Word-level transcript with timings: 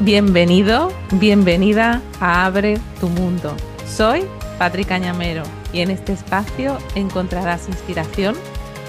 Bienvenido, 0.00 0.90
bienvenida 1.12 2.02
a 2.18 2.46
Abre 2.46 2.80
tu 2.98 3.08
Mundo. 3.08 3.54
Soy 3.86 4.24
Patrick 4.58 4.88
Cañamero 4.88 5.44
y 5.72 5.80
en 5.80 5.90
este 5.90 6.12
espacio 6.12 6.78
encontrarás 6.96 7.68
inspiración, 7.68 8.34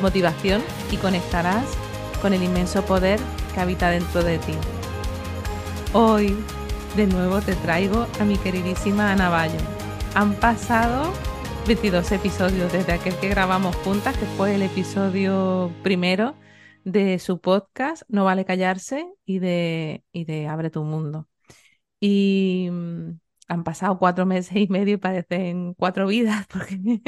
motivación 0.02 0.64
y 0.92 0.98
conectarás 0.98 1.66
con 2.22 2.34
el 2.34 2.42
inmenso 2.42 2.84
poder 2.84 3.20
que 3.54 3.60
habita 3.60 3.92
dentro 3.92 4.24
de 4.24 4.40
ti. 4.40 4.54
Hoy 5.92 6.36
de 6.96 7.06
nuevo 7.06 7.42
te 7.42 7.54
traigo 7.58 8.08
a 8.20 8.24
mi 8.24 8.38
queridísima 8.38 9.12
Ana 9.12 9.30
Bayo. 9.30 9.60
Han 10.16 10.34
pasado 10.34 11.14
22 11.68 12.12
episodios 12.14 12.72
desde 12.72 12.94
aquel 12.94 13.16
que 13.18 13.30
grabamos 13.30 13.76
juntas, 13.78 14.18
que 14.18 14.26
fue 14.26 14.56
el 14.56 14.64
episodio 14.64 15.70
primero 15.84 16.34
de 16.84 17.20
su 17.20 17.40
podcast 17.40 18.04
No 18.08 18.26
vale 18.26 18.46
callarse 18.46 19.06
y 19.26 19.40
de, 19.40 20.04
y 20.12 20.26
de 20.26 20.48
Abre 20.48 20.70
tu 20.70 20.84
mundo. 20.84 21.28
Y 22.00 22.70
mm, 22.72 23.20
han 23.48 23.64
pasado 23.64 24.00
cuatro 24.00 24.26
meses 24.26 24.56
y 24.58 24.68
medio 24.68 24.96
y 24.96 24.98
parecen 24.98 25.74
cuatro 25.76 26.08
vidas 26.08 26.48
porque 26.52 27.02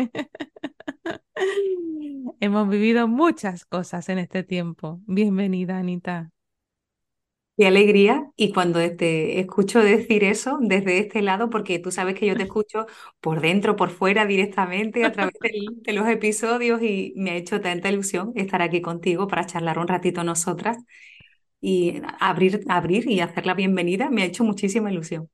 hemos 2.39 2.69
vivido 2.69 3.07
muchas 3.07 3.65
cosas 3.65 4.09
en 4.09 4.19
este 4.19 4.43
tiempo. 4.43 5.01
Bienvenida, 5.05 5.77
Anita. 5.77 6.34
Qué 7.57 7.67
alegría. 7.67 8.29
Y 8.35 8.51
cuando 8.53 8.79
te 8.97 9.39
escucho 9.39 9.79
decir 9.79 10.25
eso 10.25 10.57
desde 10.61 10.97
este 10.99 11.21
lado, 11.21 11.49
porque 11.49 11.79
tú 11.79 11.89
sabes 11.91 12.15
que 12.15 12.25
yo 12.25 12.35
te 12.35 12.43
escucho 12.43 12.85
por 13.21 13.39
dentro, 13.39 13.77
por 13.77 13.91
fuera, 13.91 14.25
directamente 14.25 15.05
a 15.05 15.11
través 15.13 15.35
de 15.83 15.93
los 15.93 16.07
episodios 16.09 16.81
y 16.81 17.13
me 17.15 17.31
ha 17.31 17.35
hecho 17.35 17.61
tanta 17.61 17.89
ilusión 17.89 18.33
estar 18.35 18.61
aquí 18.61 18.81
contigo 18.81 19.27
para 19.29 19.45
charlar 19.45 19.79
un 19.79 19.87
ratito 19.87 20.23
nosotras 20.25 20.77
y 21.61 22.01
abrir, 22.19 22.63
abrir 22.69 23.09
y 23.09 23.21
hacer 23.21 23.45
la 23.47 23.55
bienvenida. 23.55 24.09
Me 24.09 24.23
ha 24.23 24.25
hecho 24.25 24.43
muchísima 24.45 24.91
ilusión. 24.91 25.29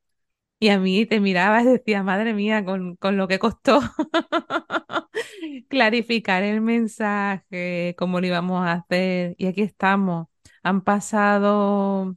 Y 0.60 0.70
a 0.70 0.80
mí 0.80 1.06
te 1.08 1.20
mirabas 1.20 1.64
y 1.66 1.70
decía, 1.70 2.04
madre 2.04 2.34
mía, 2.36 2.64
con, 2.64 2.96
con 2.98 3.18
lo 3.18 3.28
que 3.28 3.40
costó 3.40 3.80
clarificar 5.70 6.44
el 6.44 6.62
mensaje, 6.62 7.96
cómo 7.98 8.20
lo 8.22 8.28
íbamos 8.28 8.64
a 8.66 8.74
hacer. 8.74 9.36
Y 9.38 9.48
aquí 9.48 9.62
estamos. 9.64 10.28
Han 10.64 10.82
pasado 10.82 12.16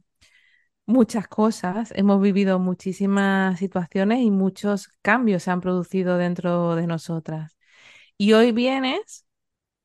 muchas 0.85 1.27
cosas, 1.27 1.91
hemos 1.95 2.21
vivido 2.21 2.59
muchísimas 2.59 3.59
situaciones 3.59 4.19
y 4.19 4.31
muchos 4.31 4.89
cambios 5.01 5.43
se 5.43 5.51
han 5.51 5.61
producido 5.61 6.17
dentro 6.17 6.75
de 6.75 6.87
nosotras. 6.87 7.57
Y 8.17 8.33
hoy 8.33 8.51
vienes 8.51 9.25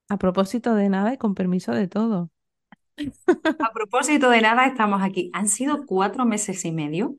a 0.08 0.18
propósito 0.18 0.74
de 0.74 0.88
nada 0.88 1.14
y 1.14 1.18
con 1.18 1.34
permiso 1.34 1.72
de 1.72 1.88
todo. 1.88 2.30
A 3.58 3.72
propósito 3.72 4.28
de 4.30 4.42
nada, 4.42 4.66
estamos 4.66 5.02
aquí. 5.02 5.30
Han 5.32 5.48
sido 5.48 5.86
cuatro 5.86 6.26
meses 6.26 6.64
y 6.64 6.72
medio 6.72 7.16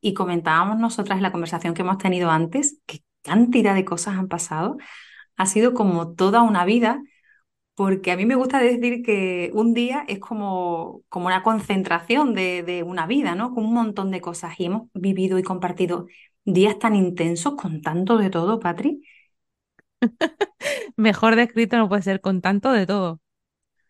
y 0.00 0.14
comentábamos 0.14 0.78
nosotras 0.78 1.18
en 1.18 1.22
la 1.22 1.32
conversación 1.32 1.74
que 1.74 1.82
hemos 1.82 1.98
tenido 1.98 2.30
antes 2.30 2.80
qué 2.86 3.02
cantidad 3.22 3.74
de 3.74 3.84
cosas 3.84 4.16
han 4.16 4.28
pasado. 4.28 4.78
Ha 5.36 5.46
sido 5.46 5.74
como 5.74 6.14
toda 6.14 6.42
una 6.42 6.64
vida 6.64 7.00
porque 7.76 8.10
a 8.10 8.16
mí 8.16 8.24
me 8.24 8.36
gusta 8.36 8.58
decir 8.58 9.02
que 9.02 9.50
un 9.52 9.74
día 9.74 10.02
es 10.08 10.18
como, 10.18 11.02
como 11.10 11.26
una 11.26 11.42
concentración 11.42 12.32
de, 12.32 12.62
de, 12.62 12.82
una 12.82 13.06
vida, 13.06 13.34
¿no? 13.34 13.52
Con 13.54 13.66
un 13.66 13.74
montón 13.74 14.10
de 14.10 14.22
cosas. 14.22 14.58
Y 14.58 14.64
hemos 14.64 14.88
vivido 14.94 15.38
y 15.38 15.42
compartido 15.42 16.06
días 16.42 16.78
tan 16.78 16.96
intensos 16.96 17.54
con 17.54 17.82
tanto 17.82 18.16
de 18.16 18.30
todo, 18.30 18.60
Patri. 18.60 19.02
Mejor 20.96 21.36
descrito 21.36 21.76
no 21.76 21.88
puede 21.90 22.00
ser 22.00 22.22
con 22.22 22.40
tanto 22.40 22.72
de 22.72 22.86
todo. 22.86 23.20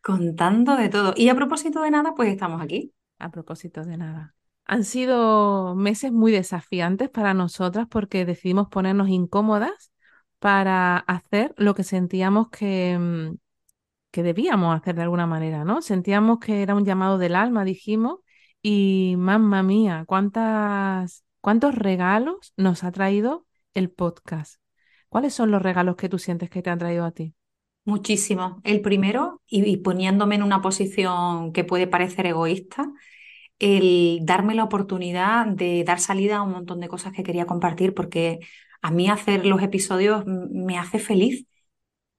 Con 0.03 0.35
tanto 0.35 0.77
de 0.77 0.89
todo. 0.89 1.15
Y 1.17 1.29
a 1.29 1.37
propósito 1.37 1.81
de 1.81 1.93
nada, 1.93 2.13
pues 2.17 2.29
estamos 2.31 2.61
aquí. 2.61 2.93
A 3.21 3.31
propósito 3.31 3.85
de 3.85 3.97
nada. 3.99 4.35
Han 4.65 4.83
sido 4.83 5.77
meses 5.77 6.11
muy 6.11 6.33
desafiantes 6.33 7.09
para 7.09 7.35
nosotras 7.35 7.87
porque 7.89 8.25
decidimos 8.25 8.67
ponernos 8.67 9.09
incómodas 9.11 9.93
para 10.41 10.99
hacer 10.99 11.55
lo 11.57 11.77
que 11.77 11.85
sentíamos 11.85 12.49
que, 12.51 12.99
mm, 12.99 13.37
que 14.17 14.23
debíamos 14.23 14.75
hacer 14.75 14.95
de 14.95 15.03
alguna 15.03 15.27
manera, 15.27 15.63
¿no? 15.63 15.83
Sentíamos 15.83 16.39
que 16.39 16.63
era 16.63 16.75
un 16.75 16.87
llamado 16.87 17.19
del 17.19 17.35
alma, 17.35 17.67
dijimos, 17.67 18.21
y 18.63 19.15
mamma 19.19 19.63
mía, 19.63 20.05
cuántas, 20.07 21.23
cuántos 21.43 21.75
regalos 21.75 22.55
nos 22.57 22.83
ha 22.83 22.93
traído 22.93 23.45
el 23.75 23.91
podcast. 23.91 24.55
¿Cuáles 25.11 25.35
son 25.35 25.51
los 25.51 25.61
regalos 25.61 25.97
que 25.97 26.09
tú 26.09 26.19
sientes 26.19 26.49
que 26.49 26.63
te 26.63 26.71
han 26.71 26.79
traído 26.79 27.05
a 27.05 27.11
ti? 27.11 27.35
Muchísimo. 27.85 28.63
El 28.65 28.81
primero, 28.81 29.43
y, 29.47 29.77
poniéndome 29.77 30.37
en 30.37 30.45
una 30.45 30.63
posición 30.63 31.53
que 31.53 31.65
puede 31.65 31.87
parecer 31.87 32.25
egoísta, 32.25 32.91
el 33.59 34.21
darme 34.23 34.55
la 34.55 34.65
oportunidad 34.65 35.45
de 35.45 35.85
dar 35.85 36.01
salida 36.01 36.39
a 36.39 36.43
un 36.43 36.53
montón 36.53 36.81
de 36.81 36.89
cosas 36.89 37.13
que 37.13 37.23
quería 37.23 37.45
compartir, 37.45 37.93
porque 37.93 38.39
a 38.81 38.91
mí 38.91 39.11
hacer 39.11 39.45
los 39.45 39.63
episodios 39.63 40.25
me 40.25 40.79
hace 40.79 40.99
feliz 40.99 41.47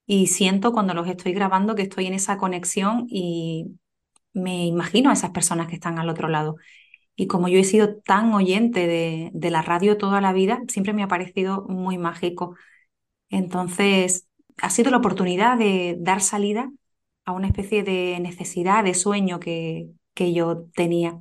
y 0.08 0.28
siento 0.30 0.74
cuando 0.74 0.96
los 0.96 1.08
estoy 1.10 1.34
grabando 1.34 1.76
que 1.76 1.84
estoy 1.84 2.08
en 2.08 2.16
esa 2.16 2.38
conexión 2.40 3.08
y 3.10 3.80
me 4.34 4.66
imagino 4.68 5.10
a 5.10 5.14
esas 5.14 5.32
personas 5.32 5.68
que 5.68 5.76
están 5.76 6.00
al 6.00 6.10
otro 6.10 6.28
lado. 6.30 6.58
Y 7.16 7.28
como 7.28 7.50
yo 7.50 7.60
he 7.60 7.64
sido 7.66 7.98
tan 8.02 8.34
oyente 8.34 8.88
de, 8.88 9.32
de 9.34 9.52
la 9.52 9.62
radio 9.64 9.98
toda 9.98 10.22
la 10.22 10.34
vida, 10.34 10.62
siempre 10.70 10.94
me 10.94 11.04
ha 11.04 11.08
parecido 11.10 11.66
muy 11.70 11.98
mágico. 11.98 12.56
Entonces, 13.30 14.28
ha 14.62 14.70
sido 14.70 14.92
la 14.92 14.98
oportunidad 14.98 15.58
de 15.58 15.98
dar 16.00 16.22
salida 16.22 16.72
a 17.26 17.32
una 17.34 17.48
especie 17.48 17.84
de 17.84 18.20
necesidad, 18.22 18.84
de 18.84 18.94
sueño 18.94 19.40
que, 19.40 19.90
que 20.14 20.34
yo 20.34 20.66
tenía. 20.76 21.20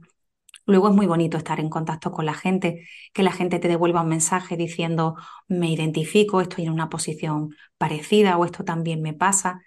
Luego 0.67 0.89
es 0.89 0.95
muy 0.95 1.07
bonito 1.07 1.39
estar 1.39 1.61
en 1.61 1.71
contacto 1.71 2.11
con 2.13 2.27
la 2.27 2.35
gente, 2.35 2.87
que 3.13 3.23
la 3.23 3.33
gente 3.33 3.59
te 3.59 3.69
devuelva 3.69 4.03
un 4.03 4.09
mensaje 4.09 4.57
diciendo 4.57 5.17
me 5.49 5.71
identifico, 5.71 6.41
estoy 6.41 6.65
en 6.65 6.73
una 6.73 6.89
posición 6.91 7.55
parecida 7.79 8.37
o 8.37 8.45
esto 8.45 8.65
también 8.65 9.03
me 9.03 9.15
pasa. 9.15 9.63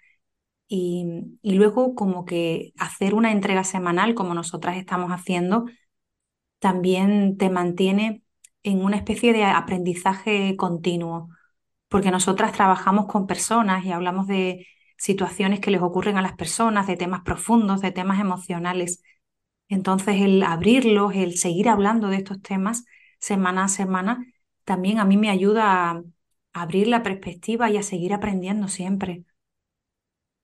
Y, 0.68 1.38
y 1.42 1.54
luego 1.54 1.94
como 1.96 2.24
que 2.24 2.72
hacer 2.78 3.14
una 3.14 3.32
entrega 3.32 3.64
semanal 3.64 4.14
como 4.14 4.34
nosotras 4.34 4.76
estamos 4.76 5.10
haciendo 5.10 5.66
también 6.58 7.36
te 7.38 7.50
mantiene 7.50 8.22
en 8.62 8.84
una 8.84 8.96
especie 8.96 9.32
de 9.32 9.44
aprendizaje 9.44 10.56
continuo, 10.56 11.28
porque 11.88 12.10
nosotras 12.10 12.52
trabajamos 12.52 13.06
con 13.06 13.26
personas 13.26 13.84
y 13.84 13.92
hablamos 13.92 14.26
de 14.26 14.66
situaciones 14.98 15.60
que 15.60 15.70
les 15.70 15.82
ocurren 15.82 16.18
a 16.18 16.22
las 16.22 16.34
personas, 16.34 16.86
de 16.86 16.96
temas 16.96 17.22
profundos, 17.22 17.80
de 17.80 17.92
temas 17.92 18.20
emocionales. 18.20 19.02
Entonces, 19.70 20.20
el 20.20 20.42
abrirlos, 20.42 21.14
el 21.14 21.38
seguir 21.38 21.68
hablando 21.68 22.08
de 22.08 22.16
estos 22.16 22.42
temas 22.42 22.84
semana 23.20 23.64
a 23.64 23.68
semana, 23.68 24.26
también 24.64 24.98
a 24.98 25.04
mí 25.04 25.16
me 25.16 25.30
ayuda 25.30 25.90
a 25.90 26.02
abrir 26.52 26.88
la 26.88 27.04
perspectiva 27.04 27.70
y 27.70 27.76
a 27.76 27.84
seguir 27.84 28.12
aprendiendo 28.12 28.66
siempre. 28.66 29.24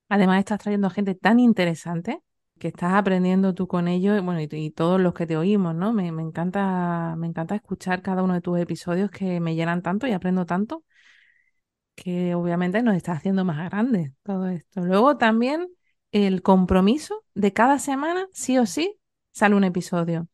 Además, 0.07 0.39
estás 0.39 0.59
trayendo 0.61 0.89
gente 0.89 1.13
tan 1.13 1.41
interesante 1.41 2.21
que 2.57 2.69
estás 2.69 2.93
aprendiendo 2.93 3.53
tú 3.53 3.67
con 3.67 3.89
ellos, 3.89 4.23
bueno, 4.23 4.39
y, 4.39 4.71
todos 4.71 4.99
los 4.99 5.13
que 5.13 5.27
te 5.27 5.35
oímos, 5.35 5.75
¿no? 5.75 5.91
Me, 5.91 6.09
me, 6.13 6.23
encanta, 6.23 7.15
me 7.17 7.27
encanta 7.27 7.53
escuchar 7.53 8.01
cada 8.01 8.23
uno 8.23 8.33
de 8.33 8.41
tus 8.41 8.57
episodios 8.57 9.11
que 9.11 9.41
me 9.41 9.55
llenan 9.55 9.81
tanto 9.81 10.07
y 10.07 10.13
aprendo 10.13 10.45
tanto, 10.45 10.85
que 11.95 12.33
obviamente 12.33 12.81
nos 12.81 12.95
está 12.95 13.11
haciendo 13.11 13.43
más 13.43 13.69
grandes 13.69 14.13
todo 14.23 14.47
esto. 14.47 14.81
Luego 14.85 15.17
también 15.17 15.67
el 16.13 16.41
compromiso 16.41 17.25
de 17.33 17.51
cada 17.51 17.77
semana, 17.77 18.27
sí 18.31 18.57
o 18.57 18.65
sí, 18.65 18.97
sale 19.37 19.55
un 19.55 19.63
episodio. 19.63 20.27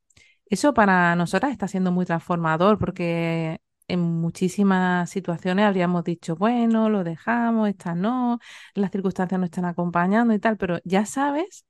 Eso 0.46 0.74
para 0.74 1.16
nosotras 1.16 1.52
está 1.52 1.68
siendo 1.68 1.92
muy 1.92 2.06
transformador 2.06 2.80
porque 2.80 3.60
en 3.88 4.00
muchísimas 4.00 5.10
situaciones 5.10 5.66
habríamos 5.66 6.04
dicho, 6.04 6.36
bueno, 6.36 6.90
lo 6.90 7.04
dejamos, 7.04 7.70
esta 7.70 7.96
no, 7.96 8.40
las 8.76 8.92
circunstancias 8.92 9.40
no 9.40 9.46
están 9.46 9.66
acompañando 9.66 10.34
y 10.34 10.40
tal, 10.40 10.58
pero 10.58 10.80
ya 10.86 11.06
sabes 11.06 11.66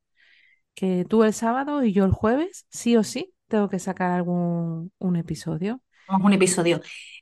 que 0.76 1.06
tú 1.10 1.24
el 1.24 1.34
sábado 1.34 1.84
y 1.84 1.92
yo 1.94 2.06
el 2.06 2.12
jueves, 2.12 2.68
sí 2.70 2.96
o 2.98 3.04
sí, 3.04 3.34
tengo 3.48 3.68
que 3.70 3.80
sacar 3.80 4.12
algún 4.12 4.92
un 5.00 5.16
episodio. 5.16 5.82
Un 6.08 6.34
episodio. 6.34 6.82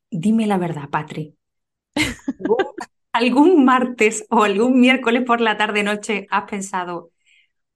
Dime 0.09 0.47
la 0.47 0.57
verdad, 0.57 0.89
Patri. 0.89 1.37
¿Algún 3.13 3.65
martes 3.65 4.25
o 4.29 4.43
algún 4.43 4.79
miércoles 4.79 5.23
por 5.25 5.41
la 5.41 5.57
tarde 5.57 5.83
noche 5.83 6.27
has 6.29 6.43
pensado, 6.49 7.11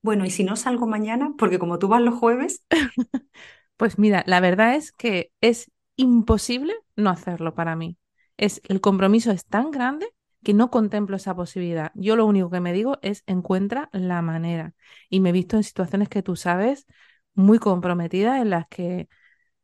bueno, 0.05 0.23
¿y 0.23 0.29
si 0.29 0.43
no 0.43 0.55
salgo 0.55 0.85
mañana? 0.85 1.33
Porque 1.35 1.57
como 1.57 1.79
tú 1.79 1.87
vas 1.87 1.99
los 1.99 2.13
jueves. 2.13 2.63
pues 3.75 3.97
mira, 3.97 4.23
la 4.27 4.39
verdad 4.39 4.75
es 4.75 4.91
que 4.91 5.31
es 5.41 5.71
imposible 5.95 6.75
no 6.95 7.09
hacerlo 7.09 7.55
para 7.55 7.75
mí. 7.75 7.97
Es, 8.37 8.61
el 8.67 8.81
compromiso 8.81 9.31
es 9.31 9.45
tan 9.45 9.71
grande 9.71 10.07
que 10.43 10.53
no 10.53 10.69
contemplo 10.69 11.15
esa 11.15 11.35
posibilidad. 11.35 11.91
Yo 11.95 12.15
lo 12.15 12.27
único 12.27 12.51
que 12.51 12.59
me 12.59 12.71
digo 12.71 12.99
es 13.01 13.23
encuentra 13.25 13.89
la 13.93 14.21
manera. 14.21 14.75
Y 15.09 15.21
me 15.21 15.29
he 15.29 15.31
visto 15.31 15.57
en 15.57 15.63
situaciones 15.63 16.07
que 16.07 16.21
tú 16.21 16.35
sabes 16.35 16.85
muy 17.33 17.57
comprometidas 17.57 18.39
en 18.39 18.51
las 18.51 18.67
que, 18.67 19.09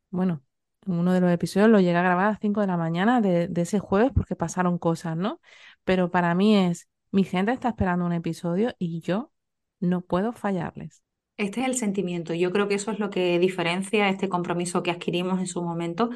bueno, 0.10 0.44
uno 0.88 1.14
de 1.14 1.22
los 1.22 1.32
episodios 1.32 1.70
lo 1.70 1.80
llegué 1.80 1.98
a 1.98 2.02
grabar 2.04 2.26
a 2.26 2.30
las 2.32 2.40
5 2.42 2.62
de 2.62 2.68
la 2.68 2.78
mañana 2.78 3.22
de 3.22 3.50
ese 3.56 3.80
jueves 3.80 4.12
porque 4.16 4.36
pasaron 4.36 4.80
cosas, 4.80 5.16
¿no? 5.18 5.40
Pero 5.84 6.10
para 6.12 6.34
mí 6.36 6.58
es, 6.58 6.90
mi 7.12 7.24
gente 7.26 7.52
está 7.52 7.70
esperando 7.70 8.06
un 8.06 8.14
episodio 8.14 8.74
y 8.80 9.02
yo 9.02 9.32
no 9.82 10.02
puedo 10.02 10.32
fallarles. 10.32 11.04
Este 11.36 11.62
es 11.62 11.68
el 11.68 11.76
sentimiento. 11.76 12.34
Yo 12.34 12.52
creo 12.52 12.68
que 12.68 12.76
eso 12.76 12.92
es 12.92 13.00
lo 13.00 13.10
que 13.10 13.40
diferencia 13.40 14.08
este 14.08 14.30
compromiso 14.30 14.84
que 14.84 14.92
adquirimos 14.92 15.40
en 15.40 15.48
su 15.48 15.62
momento 15.62 16.10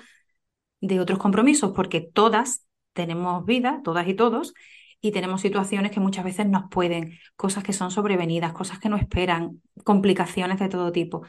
de 0.82 1.00
otros 1.00 1.20
compromisos, 1.20 1.72
porque 1.76 2.02
todas 2.02 2.66
tenemos 2.94 3.46
vida, 3.46 3.82
todas 3.84 4.08
y 4.08 4.14
todos, 4.14 4.54
y 5.02 5.12
tenemos 5.12 5.42
situaciones 5.42 5.92
que 5.92 6.00
muchas 6.00 6.24
veces 6.26 6.48
nos 6.48 6.70
pueden, 6.70 7.18
cosas 7.36 7.64
que 7.64 7.74
son 7.74 7.92
sobrevenidas, 7.92 8.54
cosas 8.54 8.80
que 8.80 8.90
no 8.90 8.98
esperan, 8.98 9.62
complicaciones 9.84 10.60
de 10.60 10.70
todo 10.70 10.92
tipo. 10.92 11.24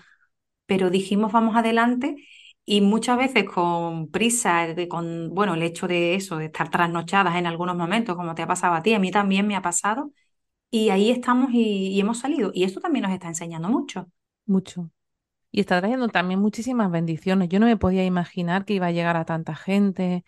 Pero 0.66 0.90
dijimos 0.90 1.32
vamos 1.32 1.56
adelante 1.56 2.16
y 2.64 2.80
muchas 2.80 3.18
veces 3.18 3.44
con 3.44 4.10
prisa, 4.10 4.66
con, 4.88 5.30
bueno, 5.34 5.54
el 5.54 5.62
hecho 5.62 5.88
de 5.88 6.14
eso, 6.16 6.36
de 6.38 6.46
estar 6.46 6.70
trasnochadas 6.70 7.36
en 7.36 7.46
algunos 7.46 7.76
momentos, 7.76 8.16
como 8.16 8.34
te 8.34 8.42
ha 8.42 8.46
pasado 8.46 8.74
a 8.74 8.82
ti, 8.82 8.94
a 8.94 8.98
mí 8.98 9.10
también 9.10 9.46
me 9.46 9.56
ha 9.56 9.62
pasado, 9.62 10.12
y 10.70 10.90
ahí 10.90 11.10
estamos 11.10 11.50
y, 11.52 11.98
hemos 12.00 12.18
salido. 12.18 12.50
Y 12.54 12.64
esto 12.64 12.80
también 12.80 13.04
nos 13.04 13.12
está 13.12 13.28
enseñando 13.28 13.68
mucho. 13.68 14.10
Mucho. 14.46 14.90
Y 15.50 15.60
está 15.60 15.78
trayendo 15.80 16.08
también 16.08 16.40
muchísimas 16.40 16.90
bendiciones. 16.90 17.48
Yo 17.48 17.60
no 17.60 17.66
me 17.66 17.76
podía 17.76 18.04
imaginar 18.04 18.64
que 18.64 18.74
iba 18.74 18.86
a 18.86 18.92
llegar 18.92 19.16
a 19.16 19.24
tanta 19.24 19.54
gente. 19.54 20.24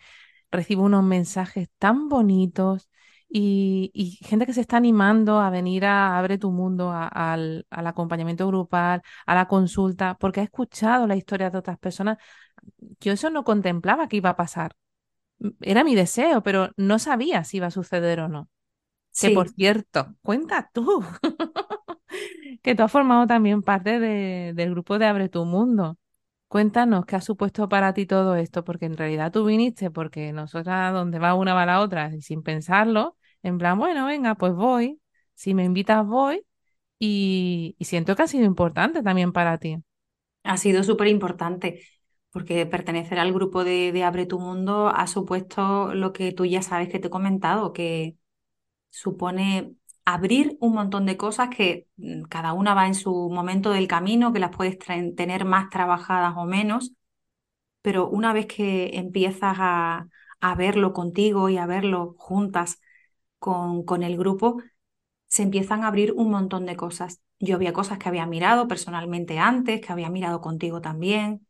Recibo 0.51 0.83
unos 0.83 1.03
mensajes 1.03 1.69
tan 1.77 2.09
bonitos 2.09 2.89
y, 3.29 4.19
gente 4.23 4.45
que 4.45 4.53
se 4.53 4.61
está 4.61 4.77
animando 4.77 5.39
a 5.39 5.49
venir 5.51 5.85
a 5.85 6.17
Abre 6.17 6.37
tu 6.39 6.51
Mundo, 6.51 6.91
al, 6.91 7.67
al 7.69 7.87
acompañamiento 7.87 8.47
grupal, 8.47 9.03
a 9.25 9.35
la 9.35 9.47
consulta, 9.47 10.17
porque 10.19 10.39
ha 10.41 10.43
escuchado 10.43 11.05
la 11.07 11.15
historia 11.15 11.49
de 11.51 11.59
otras 11.59 11.77
personas. 11.77 12.17
Yo 12.99 13.13
eso 13.13 13.29
no 13.29 13.43
contemplaba 13.43 14.07
que 14.07 14.17
iba 14.17 14.31
a 14.31 14.35
pasar. 14.35 14.75
Era 15.61 15.83
mi 15.83 15.95
deseo, 15.95 16.43
pero 16.43 16.71
no 16.77 16.99
sabía 16.99 17.43
si 17.43 17.57
iba 17.57 17.67
a 17.67 17.71
suceder 17.71 18.19
o 18.21 18.29
no. 18.29 18.49
Que 19.19 19.31
por 19.31 19.49
cierto, 19.49 20.15
cuenta 20.21 20.69
tú, 20.73 21.03
que 22.61 22.75
tú 22.75 22.83
has 22.83 22.91
formado 22.91 23.27
también 23.27 23.61
parte 23.63 23.99
de- 23.99 24.53
del 24.55 24.71
grupo 24.71 24.99
de 24.99 25.05
Abre 25.05 25.29
tu 25.29 25.45
Mundo. 25.45 25.97
Cuéntanos 26.47 27.05
qué 27.05 27.15
ha 27.17 27.21
supuesto 27.21 27.69
para 27.69 27.93
ti 27.93 28.05
todo 28.07 28.35
esto, 28.35 28.63
porque 28.63 28.85
en 28.87 28.97
realidad 28.97 29.31
tú 29.31 29.45
viniste 29.45 29.91
porque 29.91 30.33
nosotras 30.33 30.93
donde 30.93 31.19
va 31.19 31.35
una 31.35 31.53
va 31.53 31.65
la 31.65 31.81
otra 31.81 32.13
y 32.15 32.21
sin 32.21 32.41
pensarlo, 32.43 33.17
en 33.43 33.57
plan, 33.59 33.77
bueno, 33.79 34.05
venga, 34.07 34.35
pues 34.35 34.53
voy, 34.53 34.99
si 35.35 35.53
me 35.53 35.63
invitas 35.65 36.05
voy 36.05 36.45
y, 36.99 37.75
y 37.79 37.85
siento 37.85 38.15
que 38.15 38.23
ha 38.23 38.27
sido 38.29 38.45
importante 38.45 39.03
también 39.03 39.33
para 39.33 39.57
ti. 39.59 39.77
ha 40.43 40.57
sido 40.57 40.83
súper 40.83 41.07
importante 41.07 41.81
porque 42.31 42.65
pertenecer 42.65 43.19
al 43.19 43.33
grupo 43.33 43.63
de, 43.63 43.91
de 43.91 44.03
Abre 44.03 44.25
tu 44.25 44.39
Mundo 44.39 44.89
ha 44.89 45.07
supuesto 45.07 45.93
lo 45.95 46.13
que 46.13 46.31
tú 46.31 46.45
ya 46.45 46.61
sabes 46.61 46.89
que 46.89 46.99
te 46.99 47.07
he 47.07 47.09
comentado, 47.11 47.73
que 47.73 48.15
supone 48.89 49.75
abrir 50.05 50.57
un 50.61 50.73
montón 50.73 51.05
de 51.05 51.17
cosas 51.17 51.49
que 51.49 51.87
mm, 51.97 52.23
cada 52.23 52.53
una 52.53 52.73
va 52.73 52.87
en 52.87 52.95
su 52.95 53.29
momento 53.29 53.71
del 53.71 53.87
camino, 53.87 54.33
que 54.33 54.39
las 54.39 54.55
puedes 54.55 54.77
tener 54.79 55.45
más 55.45 55.69
trabajadas 55.69 56.33
o 56.37 56.45
menos, 56.45 56.93
pero 57.81 58.09
una 58.09 58.33
vez 58.33 58.45
que 58.47 58.91
empiezas 58.97 59.55
a, 59.59 60.07
a 60.41 60.55
verlo 60.55 60.93
contigo 60.93 61.49
y 61.49 61.57
a 61.57 61.65
verlo 61.65 62.15
juntas 62.17 62.79
con, 63.39 63.83
con 63.83 64.03
el 64.03 64.17
grupo, 64.17 64.61
se 65.27 65.43
empiezan 65.43 65.83
a 65.83 65.87
abrir 65.89 66.13
un 66.13 66.31
montón 66.31 66.65
de 66.65 66.77
cosas. 66.77 67.21
Yo 67.39 67.55
había 67.55 67.73
cosas 67.73 67.99
que 67.99 68.09
había 68.09 68.25
mirado 68.27 68.67
personalmente 68.67 69.39
antes, 69.39 69.81
que 69.81 69.93
había 69.93 70.09
mirado 70.09 70.41
contigo 70.41 70.81
también, 70.81 71.47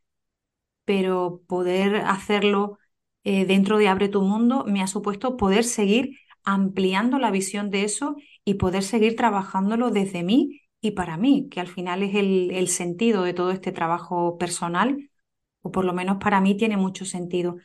pero 0.85 1.41
poder 1.47 1.97
hacerlo 1.97 2.79
eh, 3.23 3.45
dentro 3.45 3.77
de 3.77 3.87
Abre 3.87 4.09
tu 4.09 4.21
Mundo 4.21 4.65
me 4.67 4.81
ha 4.81 4.87
supuesto 4.87 5.37
poder 5.37 5.63
seguir 5.63 6.17
ampliando 6.53 7.19
la 7.19 7.31
visión 7.31 7.69
de 7.69 7.83
eso 7.83 8.15
y 8.45 8.55
poder 8.55 8.83
seguir 8.83 9.15
trabajándolo 9.15 9.91
desde 9.91 10.23
mí 10.23 10.61
y 10.81 10.91
para 10.91 11.17
mí, 11.17 11.49
que 11.49 11.59
al 11.59 11.67
final 11.67 12.03
es 12.03 12.15
el, 12.15 12.67
sentido 12.69 13.23
de 13.23 13.33
todo 13.33 13.51
este 13.51 13.71
trabajo 13.71 14.37
personal, 14.37 15.09
o 15.61 15.71
por 15.71 15.85
lo 15.85 15.93
menos 15.93 16.17
para 16.19 16.41
mí 16.41 16.55
tiene 16.57 16.77
mucho 16.77 17.05
sentido 17.05 17.57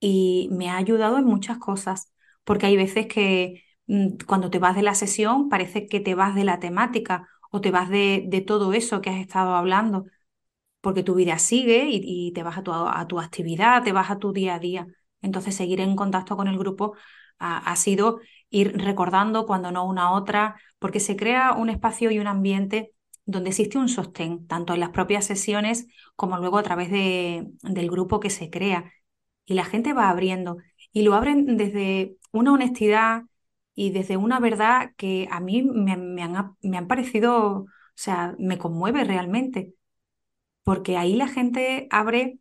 y 0.00 0.48
me 0.52 0.70
ha 0.70 0.76
ayudado 0.76 1.18
en 1.18 1.24
muchas 1.26 1.58
cosas, 1.58 2.12
porque 2.44 2.66
hay 2.66 2.76
veces 2.76 3.06
que 3.06 3.64
mm, 3.86 4.16
cuando 4.26 4.50
te 4.50 4.58
vas 4.58 4.76
de 4.76 4.82
la 4.82 4.94
sesión 4.94 5.48
parece 5.48 5.86
que 5.86 6.00
te 6.00 6.14
vas 6.14 6.34
de 6.34 6.44
la 6.44 6.60
temática 6.60 7.28
o 7.50 7.60
te 7.60 7.70
vas 7.70 7.88
de, 7.90 8.44
todo 8.46 8.72
eso 8.72 9.00
que 9.02 9.10
has 9.10 9.20
estado 9.20 9.54
hablando, 9.56 10.06
porque 10.80 11.02
tu 11.02 11.14
vida 11.14 11.38
sigue 11.38 11.88
y, 11.90 12.32
te 12.32 12.42
vas 12.42 12.62
tu, 12.64 12.72
a 12.72 13.06
tu 13.08 13.20
actividad, 13.20 13.84
te 13.84 13.92
vas 13.92 14.10
a 14.10 14.18
tu 14.18 14.32
día 14.32 14.56
a 14.56 14.58
día. 14.58 14.86
Entonces, 15.22 15.54
seguir 15.54 15.80
en 15.80 15.96
contacto 15.96 16.36
con 16.36 16.48
el 16.48 16.58
grupo 16.58 16.96
ha, 17.42 17.76
sido 17.76 18.20
ir 18.50 18.76
recordando 18.78 19.46
cuando 19.46 19.70
no 19.70 19.86
una 19.86 20.12
otra, 20.12 20.56
porque 20.78 21.00
se 21.00 21.16
crea 21.16 21.52
un 21.52 21.70
espacio 21.70 22.10
y 22.10 22.18
un 22.18 22.26
ambiente 22.26 22.92
donde 23.24 23.50
existe 23.50 23.78
un 23.78 23.88
sostén, 23.88 24.46
tanto 24.46 24.74
en 24.74 24.80
las 24.80 24.90
propias 24.90 25.24
sesiones 25.26 25.86
como 26.16 26.38
luego 26.38 26.58
a 26.58 26.62
través 26.62 26.90
de, 26.90 27.48
del 27.62 27.90
grupo 27.90 28.20
que 28.20 28.30
se 28.30 28.50
crea. 28.50 28.92
Y 29.44 29.54
la 29.54 29.64
gente 29.64 29.92
va 29.92 30.10
abriendo 30.10 30.58
y 30.92 31.02
lo 31.02 31.14
abren 31.14 31.56
desde 31.56 32.16
una 32.32 32.52
honestidad 32.52 33.22
y 33.74 33.90
desde 33.90 34.16
una 34.16 34.40
verdad 34.40 34.92
que 34.96 35.28
a 35.30 35.40
mí 35.40 35.62
me, 35.62 35.96
me 35.96 36.22
han, 36.22 36.56
me 36.62 36.76
han 36.76 36.88
parecido, 36.88 37.64
o 37.64 37.66
sea, 37.94 38.34
me 38.38 38.58
conmueve 38.58 39.04
realmente, 39.04 39.74
porque 40.62 40.96
ahí 40.96 41.16
la 41.16 41.28
gente 41.28 41.88
abre 41.90 42.38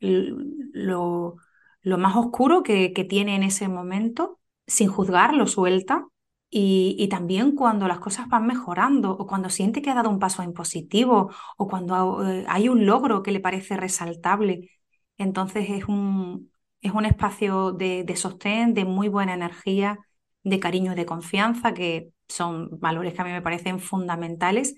lo, 0.00 1.36
lo 1.82 1.98
más 1.98 2.16
oscuro 2.16 2.62
que, 2.62 2.92
que 2.92 3.04
tiene 3.04 3.36
en 3.36 3.42
ese 3.42 3.68
momento, 3.68 4.39
sin 4.70 4.88
juzgar, 4.88 5.34
lo 5.34 5.46
suelta. 5.46 6.06
Y, 6.52 7.08
también 7.08 7.52
cuando 7.54 7.86
las 7.88 8.00
cosas 8.00 8.28
van 8.28 8.46
mejorando 8.46 9.12
o 9.12 9.26
cuando 9.26 9.50
siente 9.50 9.82
que 9.82 9.90
ha 9.90 9.94
dado 9.94 10.10
un 10.10 10.18
paso 10.18 10.42
en 10.42 10.52
positivo 10.52 11.30
o 11.56 11.68
cuando 11.68 12.26
eh, 12.28 12.44
hay 12.48 12.68
un 12.68 12.86
logro 12.86 13.22
que 13.22 13.30
le 13.32 13.40
parece 13.40 13.76
resaltable, 13.76 14.70
entonces 15.16 15.70
es 15.70 15.84
un, 15.86 16.50
es 16.80 16.92
un 16.92 17.04
espacio 17.06 17.72
de, 17.72 18.04
de 18.04 18.16
sostén, 18.16 18.74
de 18.74 18.84
muy 18.84 19.08
buena 19.08 19.34
energía, 19.34 19.98
de 20.42 20.60
cariño 20.60 20.92
y 20.92 20.96
de 20.96 21.06
confianza, 21.06 21.74
que 21.74 22.12
son 22.28 22.80
valores 22.80 23.14
que 23.14 23.22
a 23.22 23.24
mí 23.24 23.32
me 23.32 23.42
parecen 23.42 23.80
fundamentales. 23.80 24.74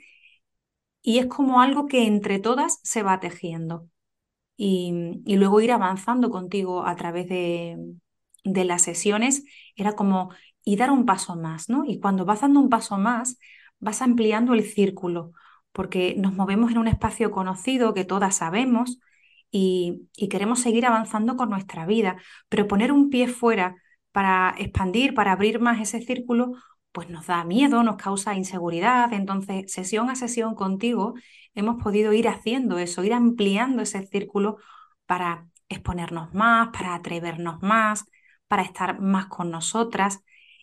Y 1.02 1.18
es 1.18 1.26
como 1.26 1.60
algo 1.60 1.86
que 1.86 2.06
entre 2.06 2.38
todas 2.38 2.80
se 2.82 3.02
va 3.02 3.20
tejiendo 3.20 3.88
y, 4.56 5.22
y 5.26 5.36
luego 5.36 5.60
ir 5.60 5.72
avanzando 5.72 6.30
contigo 6.30 6.86
a 6.86 6.96
través 6.96 7.28
de, 7.28 7.78
de 8.44 8.64
las 8.64 8.82
sesiones 8.82 9.44
era 9.76 9.92
como 9.92 10.30
y 10.64 10.76
dar 10.76 10.90
un 10.90 11.06
paso 11.06 11.36
más, 11.36 11.68
¿no? 11.68 11.84
Y 11.84 12.00
cuando 12.00 12.24
vas 12.24 12.40
dando 12.42 12.60
un 12.60 12.68
paso 12.68 12.98
más, 12.98 13.38
vas 13.80 14.02
ampliando 14.02 14.54
el 14.54 14.64
círculo, 14.64 15.32
porque 15.72 16.14
nos 16.16 16.34
movemos 16.34 16.70
en 16.70 16.78
un 16.78 16.88
espacio 16.88 17.30
conocido 17.30 17.94
que 17.94 18.04
todas 18.04 18.36
sabemos 18.36 19.00
y, 19.50 20.08
y 20.16 20.28
queremos 20.28 20.60
seguir 20.60 20.86
avanzando 20.86 21.36
con 21.36 21.50
nuestra 21.50 21.86
vida, 21.86 22.16
pero 22.48 22.68
poner 22.68 22.92
un 22.92 23.10
pie 23.10 23.28
fuera 23.28 23.76
para 24.12 24.54
expandir, 24.58 25.14
para 25.14 25.32
abrir 25.32 25.60
más 25.60 25.80
ese 25.80 26.00
círculo, 26.00 26.52
pues 26.92 27.08
nos 27.08 27.26
da 27.26 27.44
miedo, 27.44 27.82
nos 27.82 27.96
causa 27.96 28.34
inseguridad. 28.34 29.12
Entonces, 29.12 29.72
sesión 29.72 30.10
a 30.10 30.14
sesión 30.16 30.54
contigo, 30.54 31.14
hemos 31.54 31.82
podido 31.82 32.12
ir 32.12 32.28
haciendo 32.28 32.78
eso, 32.78 33.02
ir 33.04 33.14
ampliando 33.14 33.82
ese 33.82 34.06
círculo 34.06 34.58
para 35.06 35.48
exponernos 35.68 36.34
más, 36.34 36.68
para 36.68 36.94
atrevernos 36.94 37.62
más, 37.62 38.04
para 38.52 38.64
estar 38.64 39.00
más 39.00 39.28
con 39.28 39.50
nosotras 39.50 40.20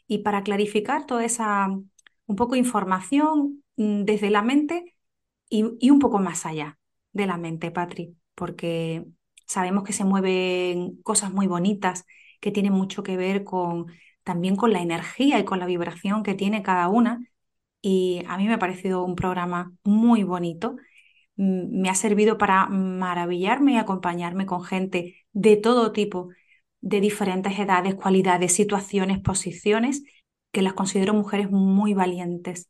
y 0.07 0.19
para 0.19 0.43
clarificar 0.43 1.07
toda 1.07 1.25
esa 1.25 1.69
un 2.27 2.35
poco 2.35 2.55
información 2.55 3.63
mm, 3.77 4.03
desde 4.05 4.29
la 4.29 4.43
mente 4.43 4.95
y, 5.49 5.65
y 5.79 5.89
un 5.89 5.97
poco 5.97 6.19
más 6.19 6.45
allá 6.45 6.77
de 7.13 7.25
la 7.25 7.37
mente, 7.37 7.71
Patri, 7.71 8.15
porque 8.35 9.05
sabemos 9.47 9.83
que 9.85 9.93
se 9.93 10.03
mueven 10.05 11.01
cosas 11.01 11.33
muy 11.33 11.47
bonitas 11.47 12.05
que 12.39 12.51
tienen 12.51 12.73
mucho 12.73 13.01
que 13.01 13.17
ver 13.17 13.43
con 13.43 13.87
también 14.23 14.55
con 14.55 14.71
la 14.71 14.81
energía 14.83 15.39
y 15.39 15.45
con 15.45 15.57
la 15.59 15.65
vibración 15.65 16.21
que 16.21 16.35
tiene 16.35 16.61
cada 16.61 16.89
una. 16.89 17.19
Y 17.81 18.23
a 18.27 18.37
mí 18.37 18.47
me 18.47 18.53
ha 18.55 18.59
parecido 18.59 19.03
un 19.03 19.15
programa 19.15 19.73
muy 19.83 20.23
bonito 20.23 20.75
mm, 21.37 21.81
me 21.81 21.89
ha 21.89 21.95
servido 21.95 22.37
para 22.37 22.67
maravillarme 22.69 23.73
y 23.73 23.77
acompañarme 23.77 24.45
con 24.45 24.63
gente 24.63 25.17
de 25.33 25.57
todo 25.57 25.91
tipo, 25.93 26.29
de 26.81 27.01
diferentes 27.01 27.57
edades, 27.59 27.95
cualidades, 27.95 28.53
situaciones, 28.53 29.19
posiciones, 29.19 30.03
que 30.51 30.61
las 30.61 30.73
considero 30.73 31.13
mujeres 31.13 31.49
muy 31.51 31.93
valientes, 31.93 32.69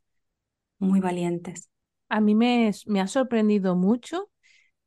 muy 0.79 0.99
valientes. 0.99 1.69
A 2.09 2.21
mí 2.21 2.35
me, 2.35 2.71
me 2.87 3.01
ha 3.01 3.07
sorprendido 3.07 3.75
mucho 3.75 4.29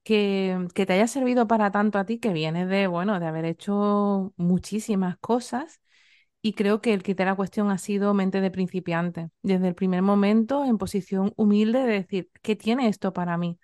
que, 0.04 0.68
que 0.74 0.86
te 0.86 0.94
haya 0.94 1.06
servido 1.08 1.46
para 1.48 1.70
tanto 1.72 1.98
a 1.98 2.06
ti, 2.06 2.18
que 2.18 2.32
vienes 2.32 2.68
de, 2.68 2.86
bueno, 2.88 3.20
de 3.20 3.26
haber 3.26 3.44
hecho 3.46 4.32
muchísimas 4.36 5.18
cosas. 5.18 5.80
Y 6.42 6.54
creo 6.54 6.80
que 6.80 6.94
el 6.94 7.02
de 7.02 7.24
la 7.24 7.36
cuestión 7.36 7.70
ha 7.70 7.78
sido 7.78 8.14
mente 8.14 8.40
de 8.40 8.50
principiante. 8.50 9.30
Desde 9.42 9.68
el 9.68 9.74
primer 9.76 10.02
momento, 10.02 10.64
en 10.64 10.78
posición 10.78 11.32
humilde 11.36 11.80
de 11.80 11.92
decir, 11.94 12.30
¿qué 12.42 12.56
tiene 12.56 12.88
esto 12.88 13.12
para 13.12 13.36
mí? 13.38 13.58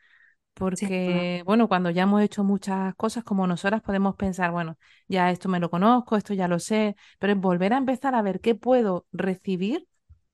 Porque, 0.58 1.42
bueno, 1.46 1.68
cuando 1.68 1.90
ya 1.90 2.02
hemos 2.02 2.20
hecho 2.20 2.42
muchas 2.42 2.92
cosas 2.96 3.22
como 3.22 3.46
nosotras 3.46 3.80
podemos 3.80 4.16
pensar, 4.16 4.50
bueno, 4.50 4.76
ya 5.06 5.30
esto 5.30 5.48
me 5.48 5.60
lo 5.60 5.70
conozco, 5.70 6.16
esto 6.16 6.34
ya 6.34 6.48
lo 6.48 6.58
sé, 6.58 6.96
pero 7.20 7.32
es 7.32 7.38
volver 7.38 7.72
a 7.72 7.76
empezar 7.76 8.16
a 8.16 8.22
ver 8.22 8.40
qué 8.40 8.56
puedo 8.56 9.06
recibir 9.12 9.86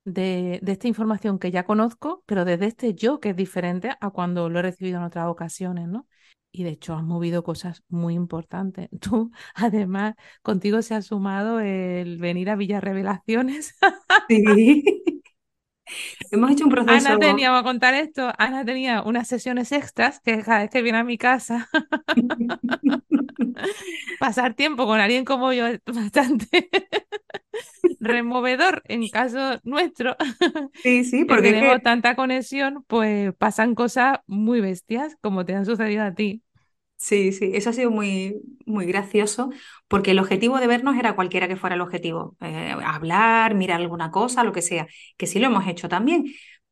de, 0.04 0.60
de, 0.62 0.72
esta 0.72 0.88
información 0.88 1.38
que 1.38 1.50
ya 1.50 1.64
conozco, 1.66 2.22
pero 2.24 2.46
desde 2.46 2.66
este 2.66 2.94
yo 2.94 3.20
que 3.20 3.30
es 3.30 3.36
diferente 3.36 3.90
a 4.00 4.10
cuando 4.10 4.48
lo 4.48 4.60
he 4.60 4.62
recibido 4.62 4.96
en 4.96 5.04
otras 5.04 5.26
ocasiones, 5.28 5.88
¿no? 5.88 6.06
Y 6.52 6.64
de 6.64 6.70
hecho 6.70 6.94
has 6.94 7.04
movido 7.04 7.44
cosas 7.44 7.82
muy 7.88 8.14
importantes. 8.14 8.88
Tú, 9.00 9.30
además, 9.54 10.14
contigo 10.40 10.80
se 10.80 10.94
ha 10.94 11.02
sumado 11.02 11.60
el 11.60 12.16
venir 12.16 12.48
a 12.48 12.56
Villa 12.56 12.80
Revelaciones. 12.80 13.76
Sí. 14.28 15.04
Hemos 16.30 16.50
hecho 16.50 16.64
un 16.64 16.70
proceso. 16.70 17.08
Ana 17.08 17.18
tenía, 17.18 17.50
voy 17.50 17.60
a 17.60 17.62
contar 17.62 17.94
esto, 17.94 18.32
Ana 18.38 18.64
tenía 18.64 19.02
unas 19.02 19.28
sesiones 19.28 19.72
extras 19.72 20.20
que 20.20 20.42
cada 20.42 20.60
vez 20.60 20.70
que 20.70 20.82
viene 20.82 20.98
a 20.98 21.04
mi 21.04 21.18
casa, 21.18 21.68
pasar 24.20 24.54
tiempo 24.54 24.86
con 24.86 25.00
alguien 25.00 25.24
como 25.24 25.52
yo 25.52 25.66
es 25.66 25.80
bastante 25.84 26.70
removedor 28.00 28.82
en 28.86 29.08
caso 29.08 29.60
nuestro. 29.64 30.16
Sí, 30.82 31.04
sí, 31.04 31.24
porque 31.24 31.52
tenemos 31.52 31.82
tanta 31.82 32.16
conexión, 32.16 32.84
pues 32.86 33.34
pasan 33.34 33.74
cosas 33.74 34.18
muy 34.26 34.60
bestias 34.60 35.16
como 35.20 35.44
te 35.44 35.54
han 35.54 35.66
sucedido 35.66 36.04
a 36.04 36.14
ti. 36.14 36.43
Sí, 36.96 37.32
sí, 37.32 37.50
eso 37.54 37.70
ha 37.70 37.72
sido 37.74 37.90
muy, 37.90 38.40
muy 38.64 38.86
gracioso, 38.86 39.50
porque 39.88 40.12
el 40.12 40.18
objetivo 40.18 40.58
de 40.58 40.66
vernos 40.66 40.96
era 40.96 41.14
cualquiera 41.14 41.48
que 41.48 41.56
fuera 41.56 41.74
el 41.76 41.82
objetivo, 41.82 42.36
eh, 42.40 42.74
hablar, 42.84 43.54
mirar 43.54 43.80
alguna 43.80 44.10
cosa, 44.10 44.42
lo 44.42 44.52
que 44.52 44.62
sea, 44.62 44.86
que 45.18 45.26
sí 45.26 45.38
lo 45.38 45.48
hemos 45.48 45.66
hecho 45.66 45.88
también, 45.88 46.24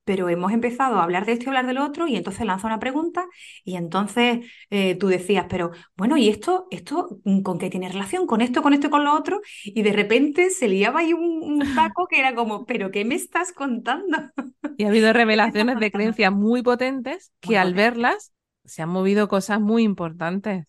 pero 0.05 0.29
hemos 0.31 0.53
empezado 0.53 0.97
a 0.99 1.03
hablar 1.05 1.27
de 1.27 1.33
esto 1.33 1.45
y 1.45 1.49
hablar 1.49 1.67
del 1.67 1.79
otro, 1.79 2.07
y 2.09 2.17
entonces 2.17 2.47
lanza 2.47 2.67
una 2.67 2.79
pregunta, 2.81 3.27
y 3.63 3.77
entonces 3.77 4.47
eh, 4.71 4.95
tú 4.95 5.09
decías, 5.09 5.47
pero 5.51 5.73
bueno, 5.97 6.17
¿y 6.17 6.29
esto, 6.31 6.67
esto 6.71 7.19
con 7.45 7.59
qué 7.59 7.69
tiene 7.69 7.89
relación? 7.91 8.27
¿Con 8.27 8.41
esto, 8.41 8.63
con 8.63 8.73
esto 8.73 8.87
y 8.87 8.91
con 8.91 9.05
lo 9.05 9.13
otro? 9.15 9.43
Y 9.65 9.83
de 9.83 9.93
repente 9.93 10.49
se 10.51 10.67
liaba 10.69 11.01
ahí 11.01 11.13
un, 11.13 11.43
un 11.43 11.61
taco 11.75 12.07
que 12.09 12.19
era 12.21 12.35
como, 12.35 12.65
¿pero 12.65 12.91
qué 12.91 13.05
me 13.05 13.17
estás 13.17 13.53
contando? 13.53 14.17
Y 14.77 14.85
ha 14.85 14.89
habido 14.89 15.13
revelaciones 15.13 15.79
de 15.79 15.91
creencias 15.93 16.33
muy 16.33 16.63
potentes 16.63 17.33
que 17.41 17.59
al 17.59 17.75
verlas 17.75 18.33
se 18.65 18.83
han 18.83 18.89
movido 18.89 19.29
cosas 19.29 19.61
muy 19.61 19.83
importantes. 19.83 20.67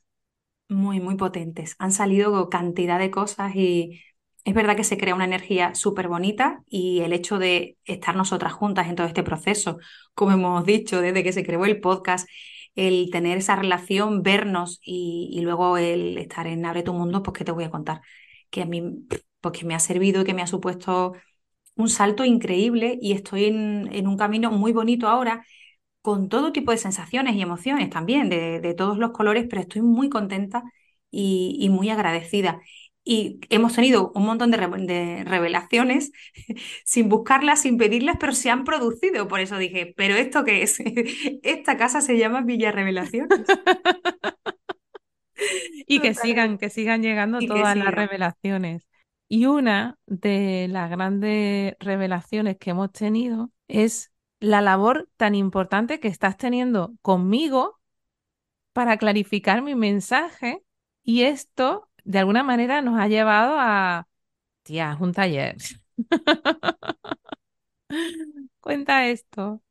Muy, 0.69 0.99
muy 0.99 1.15
potentes. 1.15 1.75
Han 1.79 1.91
salido 1.91 2.49
cantidad 2.49 2.99
de 2.99 3.11
cosas 3.11 3.55
y 3.55 4.01
es 4.43 4.53
verdad 4.53 4.75
que 4.75 4.83
se 4.83 4.97
crea 4.97 5.15
una 5.15 5.25
energía 5.25 5.73
súper 5.75 6.07
bonita 6.07 6.63
y 6.67 7.01
el 7.01 7.13
hecho 7.13 7.37
de 7.37 7.77
estar 7.85 8.15
nosotras 8.15 8.53
juntas 8.53 8.87
en 8.87 8.95
todo 8.95 9.07
este 9.07 9.23
proceso, 9.23 9.77
como 10.13 10.31
hemos 10.31 10.65
dicho 10.65 11.01
desde 11.01 11.23
que 11.23 11.31
se 11.31 11.45
creó 11.45 11.65
el 11.65 11.79
podcast, 11.79 12.27
el 12.75 13.09
tener 13.11 13.37
esa 13.37 13.55
relación, 13.55 14.23
vernos 14.23 14.79
y, 14.83 15.39
luego 15.41 15.77
el 15.77 16.17
estar 16.17 16.47
en 16.47 16.65
Abre 16.65 16.83
tu 16.83 16.93
Mundo, 16.93 17.23
pues 17.23 17.37
que 17.37 17.45
te 17.45 17.51
voy 17.51 17.63
a 17.65 17.69
contar, 17.69 18.01
que 18.49 18.61
a 18.63 18.65
mí 18.65 18.81
pues 19.41 19.59
que 19.59 19.65
me 19.65 19.75
ha 19.75 19.79
servido 19.79 20.21
y 20.21 20.25
que 20.25 20.33
me 20.33 20.41
ha 20.41 20.47
supuesto 20.47 21.13
un 21.75 21.89
salto 21.89 22.25
increíble 22.25 22.97
y 23.01 23.13
estoy 23.13 23.45
en, 23.45 23.89
en 23.93 24.07
un 24.07 24.17
camino 24.17 24.51
muy 24.51 24.71
bonito 24.71 25.07
ahora 25.07 25.45
con 26.03 26.27
todo 26.27 26.51
tipo 26.51 26.71
de 26.71 26.77
sensaciones 26.77 27.35
y 27.35 27.41
emociones 27.41 27.89
también, 27.89 28.29
de, 28.29 28.75
todos 28.77 28.97
los 28.97 29.11
colores, 29.11 29.45
pero 29.49 29.61
estoy 29.61 29.81
muy 29.81 30.09
contenta 30.09 30.63
y, 31.09 31.69
muy 31.69 31.89
agradecida. 31.89 32.59
Y 33.05 33.39
hemos 33.49 33.73
tenido 33.73 34.11
un 34.13 34.25
montón 34.25 34.51
de, 34.51 35.23
revelaciones 35.23 36.11
sin 36.83 37.07
buscarlas, 37.07 37.61
sin 37.61 37.77
pedirlas, 37.77 38.17
pero 38.19 38.33
se 38.33 38.49
han 38.49 38.65
producido. 38.65 39.29
Por 39.29 39.39
eso 39.39 39.57
dije, 39.57 39.93
¿pero 39.95 40.15
esto 40.15 40.43
qué 40.43 40.63
es? 40.63 40.79
Esta 41.41 41.77
casa 41.77 42.01
se 42.01 42.17
llama 42.17 42.41
Villa 42.41 42.73
Revelaciones. 42.73 43.47
y 45.87 46.01
que 46.01 46.13
sigan, 46.13 46.57
que 46.57 46.69
sigan 46.69 47.01
llegando 47.01 47.39
todas 47.39 47.77
las 47.77 47.93
revelaciones. 47.93 48.89
Y 49.29 49.45
una 49.45 49.97
de 50.05 50.67
las 50.69 50.89
grandes 50.89 51.75
revelaciones 51.79 52.57
que 52.57 52.71
hemos 52.71 52.91
tenido 52.91 53.51
es 53.69 54.12
la 54.43 54.59
labor 54.59 55.09
tan 55.15 55.35
importante 55.35 56.01
que 56.01 56.09
estás 56.09 56.35
teniendo 56.35 56.93
conmigo 57.01 57.79
para 58.73 58.97
clarificar 58.97 59.61
mi 59.61 59.73
mensaje 59.73 60.61
y 61.01 61.21
esto 61.21 61.89
de 62.03 62.19
alguna 62.19 62.43
manera 62.43 62.81
nos 62.81 62.99
ha 62.99 63.07
llevado 63.07 63.55
a, 63.57 64.05
tía, 64.63 64.97
un 64.99 65.13
taller. 65.13 65.55
Cuenta 68.59 69.07
esto. 69.07 69.61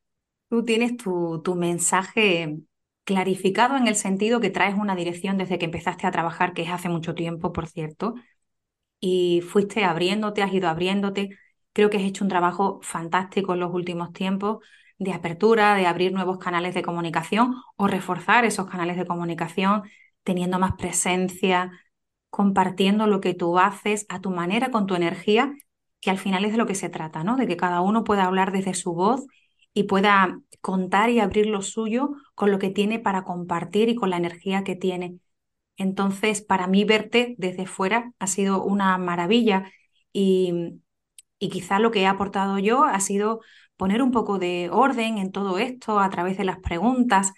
Tú 0.48 0.64
tienes 0.64 0.96
tu, 0.96 1.42
tu 1.44 1.54
mensaje 1.54 2.56
clarificado 3.04 3.76
en 3.76 3.88
el 3.88 3.94
sentido 3.94 4.40
que 4.40 4.48
traes 4.48 4.74
una 4.74 4.96
dirección 4.96 5.36
desde 5.36 5.58
que 5.58 5.66
empezaste 5.66 6.06
a 6.06 6.12
trabajar, 6.12 6.54
que 6.54 6.62
es 6.62 6.70
hace 6.70 6.88
mucho 6.88 7.14
tiempo, 7.14 7.52
por 7.52 7.68
cierto, 7.68 8.14
y 9.00 9.42
fuiste 9.42 9.84
abriéndote, 9.84 10.42
has 10.42 10.54
ido 10.54 10.70
abriéndote, 10.70 11.28
Creo 11.72 11.90
que 11.90 11.96
has 11.98 12.02
hecho 12.04 12.24
un 12.24 12.28
trabajo 12.30 12.80
fantástico 12.82 13.54
en 13.54 13.60
los 13.60 13.72
últimos 13.72 14.12
tiempos 14.12 14.58
de 14.98 15.12
apertura, 15.12 15.74
de 15.74 15.86
abrir 15.86 16.12
nuevos 16.12 16.38
canales 16.38 16.74
de 16.74 16.82
comunicación 16.82 17.54
o 17.76 17.86
reforzar 17.88 18.44
esos 18.44 18.68
canales 18.68 18.96
de 18.96 19.06
comunicación, 19.06 19.82
teniendo 20.22 20.58
más 20.58 20.72
presencia, 20.76 21.72
compartiendo 22.30 23.06
lo 23.06 23.20
que 23.20 23.34
tú 23.34 23.58
haces 23.58 24.06
a 24.08 24.20
tu 24.20 24.30
manera, 24.30 24.70
con 24.70 24.86
tu 24.86 24.94
energía, 24.94 25.54
que 26.00 26.10
al 26.10 26.18
final 26.18 26.44
es 26.44 26.52
de 26.52 26.58
lo 26.58 26.66
que 26.66 26.74
se 26.74 26.88
trata, 26.88 27.24
¿no? 27.24 27.36
De 27.36 27.46
que 27.46 27.56
cada 27.56 27.80
uno 27.80 28.04
pueda 28.04 28.24
hablar 28.24 28.52
desde 28.52 28.74
su 28.74 28.94
voz 28.94 29.26
y 29.74 29.84
pueda 29.84 30.40
contar 30.60 31.10
y 31.10 31.20
abrir 31.20 31.46
lo 31.46 31.62
suyo 31.62 32.10
con 32.34 32.50
lo 32.50 32.58
que 32.58 32.70
tiene 32.70 32.98
para 32.98 33.24
compartir 33.24 33.88
y 33.88 33.94
con 33.94 34.10
la 34.10 34.16
energía 34.18 34.64
que 34.64 34.76
tiene. 34.76 35.18
Entonces, 35.76 36.42
para 36.42 36.66
mí 36.66 36.84
verte 36.84 37.34
desde 37.38 37.66
fuera 37.66 38.12
ha 38.18 38.26
sido 38.26 38.62
una 38.64 38.98
maravilla 38.98 39.70
y 40.12 40.80
y 41.42 41.50
quizá 41.50 41.78
lo 41.80 41.90
que 41.90 42.02
he 42.02 42.06
aportado 42.06 42.58
yo 42.60 42.84
ha 42.84 43.00
sido 43.00 43.40
poner 43.76 44.02
un 44.02 44.12
poco 44.12 44.38
de 44.38 44.68
orden 44.70 45.18
en 45.18 45.32
todo 45.32 45.58
esto 45.58 45.98
a 46.00 46.08
través 46.10 46.38
de 46.38 46.44
las 46.44 46.60
preguntas, 46.60 47.32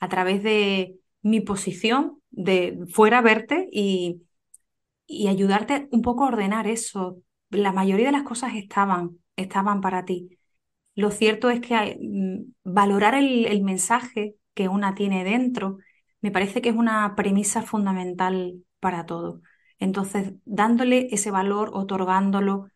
a 0.00 0.08
través 0.08 0.42
de 0.42 0.96
mi 1.22 1.40
posición 1.40 2.20
de 2.30 2.78
fuera 2.92 3.22
verte 3.22 3.68
y, 3.72 4.22
y 5.06 5.28
ayudarte 5.28 5.88
un 5.92 6.02
poco 6.02 6.24
a 6.24 6.28
ordenar 6.28 6.66
eso. 6.66 7.22
La 7.50 7.72
mayoría 7.72 8.06
de 8.06 8.12
las 8.12 8.24
cosas 8.24 8.54
estaban, 8.54 9.18
estaban 9.36 9.80
para 9.80 10.04
ti. 10.04 10.38
Lo 10.94 11.10
cierto 11.10 11.50
es 11.50 11.60
que 11.60 11.98
mm, 12.00 12.52
valorar 12.72 13.14
el, 13.14 13.46
el 13.46 13.62
mensaje 13.62 14.36
que 14.54 14.68
una 14.68 14.94
tiene 14.94 15.24
dentro 15.24 15.78
me 16.20 16.30
parece 16.32 16.62
que 16.62 16.70
es 16.70 16.76
una 16.76 17.14
premisa 17.16 17.62
fundamental 17.62 18.64
para 18.80 19.06
todo. 19.06 19.42
Entonces, 19.78 20.32
dándole 20.44 21.08
ese 21.12 21.30
valor, 21.30 21.70
otorgándolo, 21.74 22.68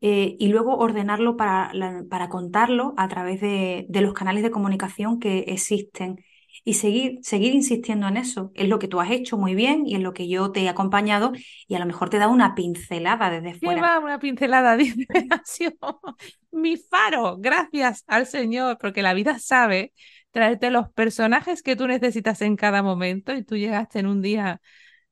eh, 0.00 0.36
y 0.38 0.48
luego 0.48 0.76
ordenarlo 0.76 1.36
para, 1.36 1.72
para 2.10 2.28
contarlo 2.28 2.94
a 2.96 3.08
través 3.08 3.40
de, 3.40 3.86
de, 3.88 4.00
los 4.00 4.12
canales 4.12 4.42
de 4.42 4.50
comunicación 4.50 5.18
que 5.18 5.38
existen 5.48 6.24
y 6.64 6.74
seguir, 6.74 7.18
seguir 7.22 7.54
insistiendo 7.54 8.08
en 8.08 8.16
eso. 8.16 8.50
Es 8.54 8.68
lo 8.68 8.78
que 8.78 8.88
tú 8.88 9.00
has 9.00 9.10
hecho 9.10 9.36
muy 9.36 9.54
bien 9.54 9.86
y 9.86 9.94
es 9.94 10.00
lo 10.00 10.12
que 10.12 10.28
yo 10.28 10.52
te 10.52 10.62
he 10.62 10.68
acompañado 10.68 11.32
y 11.66 11.74
a 11.74 11.78
lo 11.78 11.86
mejor 11.86 12.10
te 12.10 12.18
da 12.18 12.28
una 12.28 12.54
pincelada 12.54 13.30
desde 13.30 13.58
fuera. 13.58 13.80
va 13.80 13.98
una 13.98 14.18
pincelada? 14.18 14.76
Dice, 14.76 15.06
mi 16.50 16.76
faro, 16.76 17.36
gracias 17.38 18.04
al 18.06 18.26
Señor, 18.26 18.78
porque 18.78 19.02
la 19.02 19.14
vida 19.14 19.38
sabe 19.38 19.92
traerte 20.30 20.70
los 20.70 20.90
personajes 20.90 21.62
que 21.62 21.76
tú 21.76 21.86
necesitas 21.86 22.42
en 22.42 22.56
cada 22.56 22.82
momento 22.82 23.32
y 23.34 23.42
tú 23.42 23.56
llegaste 23.56 24.00
en 24.00 24.06
un 24.06 24.20
día 24.20 24.60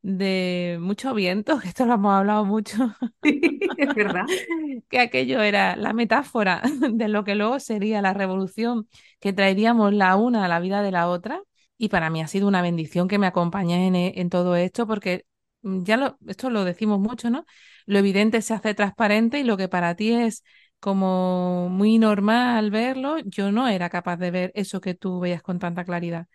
de 0.04 0.76
mucho 0.80 1.14
viento, 1.14 1.58
que 1.60 1.68
esto 1.68 1.86
lo 1.86 1.94
hemos 1.94 2.12
hablado 2.14 2.44
mucho. 2.44 2.94
es 3.22 3.94
verdad. 3.94 4.24
que 4.88 5.00
aquello 5.00 5.40
era 5.42 5.76
la 5.76 5.92
metáfora 5.94 6.62
de 6.92 7.08
lo 7.08 7.24
que 7.24 7.34
luego 7.34 7.58
sería 7.58 8.02
la 8.02 8.12
revolución 8.12 8.86
que 9.20 9.32
traeríamos 9.32 9.94
la 9.94 10.16
una 10.16 10.44
a 10.44 10.48
la 10.48 10.60
vida 10.60 10.82
de 10.82 10.92
la 10.92 11.08
otra. 11.08 11.42
Y 11.78 11.88
para 11.88 12.10
mí 12.10 12.22
ha 12.22 12.28
sido 12.28 12.46
una 12.46 12.62
bendición 12.62 13.08
que 13.08 13.18
me 13.18 13.26
acompañe 13.26 13.86
en, 13.88 13.96
en 13.96 14.30
todo 14.30 14.56
esto, 14.56 14.86
porque 14.86 15.24
mm, 15.62 15.82
ya 15.84 15.96
lo, 15.96 16.18
esto 16.28 16.50
lo 16.50 16.64
decimos 16.64 17.00
mucho, 17.00 17.30
¿no? 17.30 17.44
Lo 17.86 17.98
evidente 17.98 18.42
se 18.42 18.54
hace 18.54 18.74
transparente 18.74 19.40
y 19.40 19.44
lo 19.44 19.56
que 19.56 19.68
para 19.68 19.94
ti 19.96 20.12
es 20.12 20.44
como 20.80 21.68
muy 21.70 21.98
normal 21.98 22.70
verlo, 22.70 23.16
yo 23.24 23.50
no 23.50 23.68
era 23.68 23.88
capaz 23.88 24.18
de 24.18 24.30
ver 24.30 24.52
eso 24.54 24.80
que 24.82 24.94
tú 24.94 25.18
veías 25.20 25.42
con 25.42 25.58
tanta 25.58 25.82
claridad. 25.84 26.26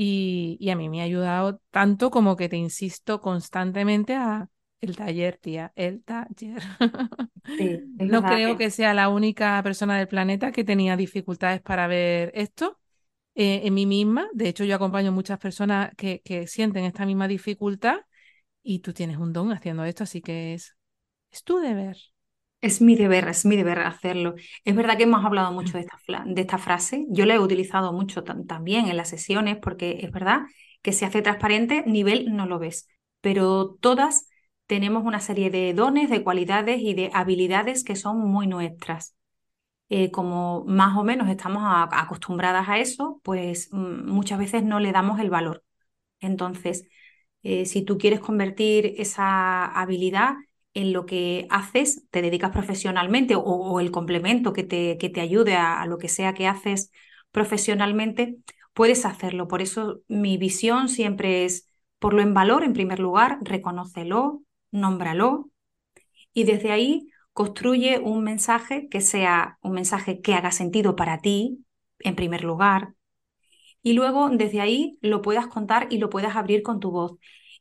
Y, 0.00 0.70
a 0.70 0.76
mí 0.76 0.88
me 0.88 1.00
ha 1.00 1.04
ayudado 1.04 1.60
tanto 1.72 2.12
como 2.12 2.36
que 2.36 2.48
te 2.48 2.56
insisto 2.56 3.20
constantemente 3.20 4.14
a 4.14 4.48
el 4.80 4.94
taller, 4.94 5.38
tía, 5.38 5.72
el 5.74 6.04
taller. 6.04 6.62
no 7.96 8.22
creo 8.22 8.56
que... 8.56 8.70
sea 8.70 8.94
la 8.94 9.08
única 9.08 9.60
persona 9.64 9.98
del 9.98 10.06
planeta 10.06 10.52
que 10.52 10.62
tenía 10.62 10.96
dificultades 10.96 11.60
para 11.62 11.88
ver 11.88 12.30
esto 12.36 12.78
eh, 13.34 13.62
en 13.64 13.74
mí 13.74 13.86
misma. 13.86 14.28
De 14.32 14.48
hecho, 14.48 14.62
yo 14.62 14.76
acompaño 14.76 15.10
muchas 15.10 15.40
personas 15.40 15.90
que, 15.96 16.22
que 16.24 16.46
sienten 16.46 16.84
esta 16.84 17.04
misma 17.04 17.26
dificultad 17.26 17.96
y 18.62 18.78
tú 18.78 18.92
tienes 18.92 19.16
un 19.16 19.32
don 19.32 19.50
haciendo 19.50 19.82
esto, 19.82 20.04
así 20.04 20.22
que 20.22 20.54
es, 20.54 20.76
es 21.32 21.42
tu 21.42 21.58
deber. 21.58 21.96
Es 22.60 22.80
mi 22.80 22.96
deber, 22.96 23.28
es 23.28 23.44
mi 23.44 23.56
deber 23.56 23.78
hacerlo. 23.80 24.34
Es 24.64 24.74
verdad 24.74 24.96
que 24.96 25.04
hemos 25.04 25.24
hablado 25.24 25.52
mucho 25.52 25.78
de 25.78 25.84
esta, 25.84 26.24
de 26.26 26.40
esta 26.40 26.58
frase. 26.58 27.06
Yo 27.08 27.24
la 27.24 27.34
he 27.34 27.38
utilizado 27.38 27.92
mucho 27.92 28.24
también 28.24 28.88
en 28.88 28.96
las 28.96 29.08
sesiones 29.10 29.58
porque 29.58 30.00
es 30.02 30.10
verdad 30.10 30.40
que 30.82 30.92
se 30.92 31.04
hace 31.06 31.22
transparente, 31.22 31.84
nivel 31.86 32.34
no 32.34 32.46
lo 32.46 32.58
ves. 32.58 32.88
Pero 33.20 33.76
todas 33.80 34.26
tenemos 34.66 35.04
una 35.04 35.20
serie 35.20 35.50
de 35.50 35.72
dones, 35.72 36.10
de 36.10 36.24
cualidades 36.24 36.80
y 36.82 36.94
de 36.94 37.10
habilidades 37.14 37.84
que 37.84 37.94
son 37.96 38.18
muy 38.18 38.46
nuestras. 38.48 39.14
eh, 39.88 40.10
como 40.10 40.64
más 40.66 40.96
o 40.98 41.04
menos 41.04 41.28
estamos 41.28 41.62
acostumbradas 41.64 42.68
a 42.68 42.78
eso, 42.78 43.20
pues 43.24 43.68
mm, 43.72 44.06
muchas 44.10 44.38
veces 44.38 44.62
no 44.64 44.80
le 44.80 44.92
damos 44.92 45.18
el 45.20 45.30
valor. 45.30 45.64
Entonces, 46.20 46.84
eh, 47.42 47.66
si 47.66 47.84
tú 47.84 47.98
quieres 47.98 48.20
convertir 48.20 48.94
esa 48.98 49.66
habilidad 49.66 50.34
en 50.74 50.92
lo 50.92 51.06
que 51.06 51.46
haces, 51.50 52.04
te 52.10 52.22
dedicas 52.22 52.50
profesionalmente 52.50 53.34
o, 53.36 53.80
el 53.80 53.90
complemento 53.90 54.52
que 54.52 54.64
te, 54.64 54.98
que 54.98 55.08
te 55.10 55.20
ayude 55.20 55.56
a, 55.56 55.84
lo 55.86 55.98
que 55.98 56.08
sea 56.08 56.34
que 56.34 56.46
haces 56.46 56.90
profesionalmente, 57.30 58.38
puedes 58.74 59.04
hacerlo. 59.04 59.48
Por 59.48 59.62
eso 59.62 60.00
mi 60.08 60.36
visión 60.38 60.88
siempre 60.88 61.44
es 61.44 61.68
lo 62.00 62.20
en 62.20 62.34
valor 62.34 62.62
en 62.64 62.74
primer 62.74 63.00
lugar, 63.00 63.38
reconócelo, 63.42 64.42
nómbralo 64.70 65.50
y 66.32 66.44
desde 66.44 66.70
ahí 66.70 67.08
construye 67.32 67.98
un 67.98 68.22
mensaje 68.24 68.88
que 68.88 69.00
sea 69.00 69.58
un 69.62 69.72
mensaje 69.72 70.20
que 70.20 70.34
haga 70.34 70.52
sentido 70.52 70.96
para 70.96 71.20
ti, 71.20 71.64
en 72.00 72.14
primer 72.14 72.44
lugar, 72.44 72.94
y 73.82 73.92
luego 73.92 74.28
desde 74.30 74.60
ahí 74.60 74.98
lo 75.00 75.22
puedas 75.22 75.46
contar 75.46 75.86
y 75.90 75.98
lo 75.98 76.10
puedas 76.10 76.36
abrir 76.36 76.62
con 76.62 76.80
tu 76.80 76.90
voz. 76.90 77.12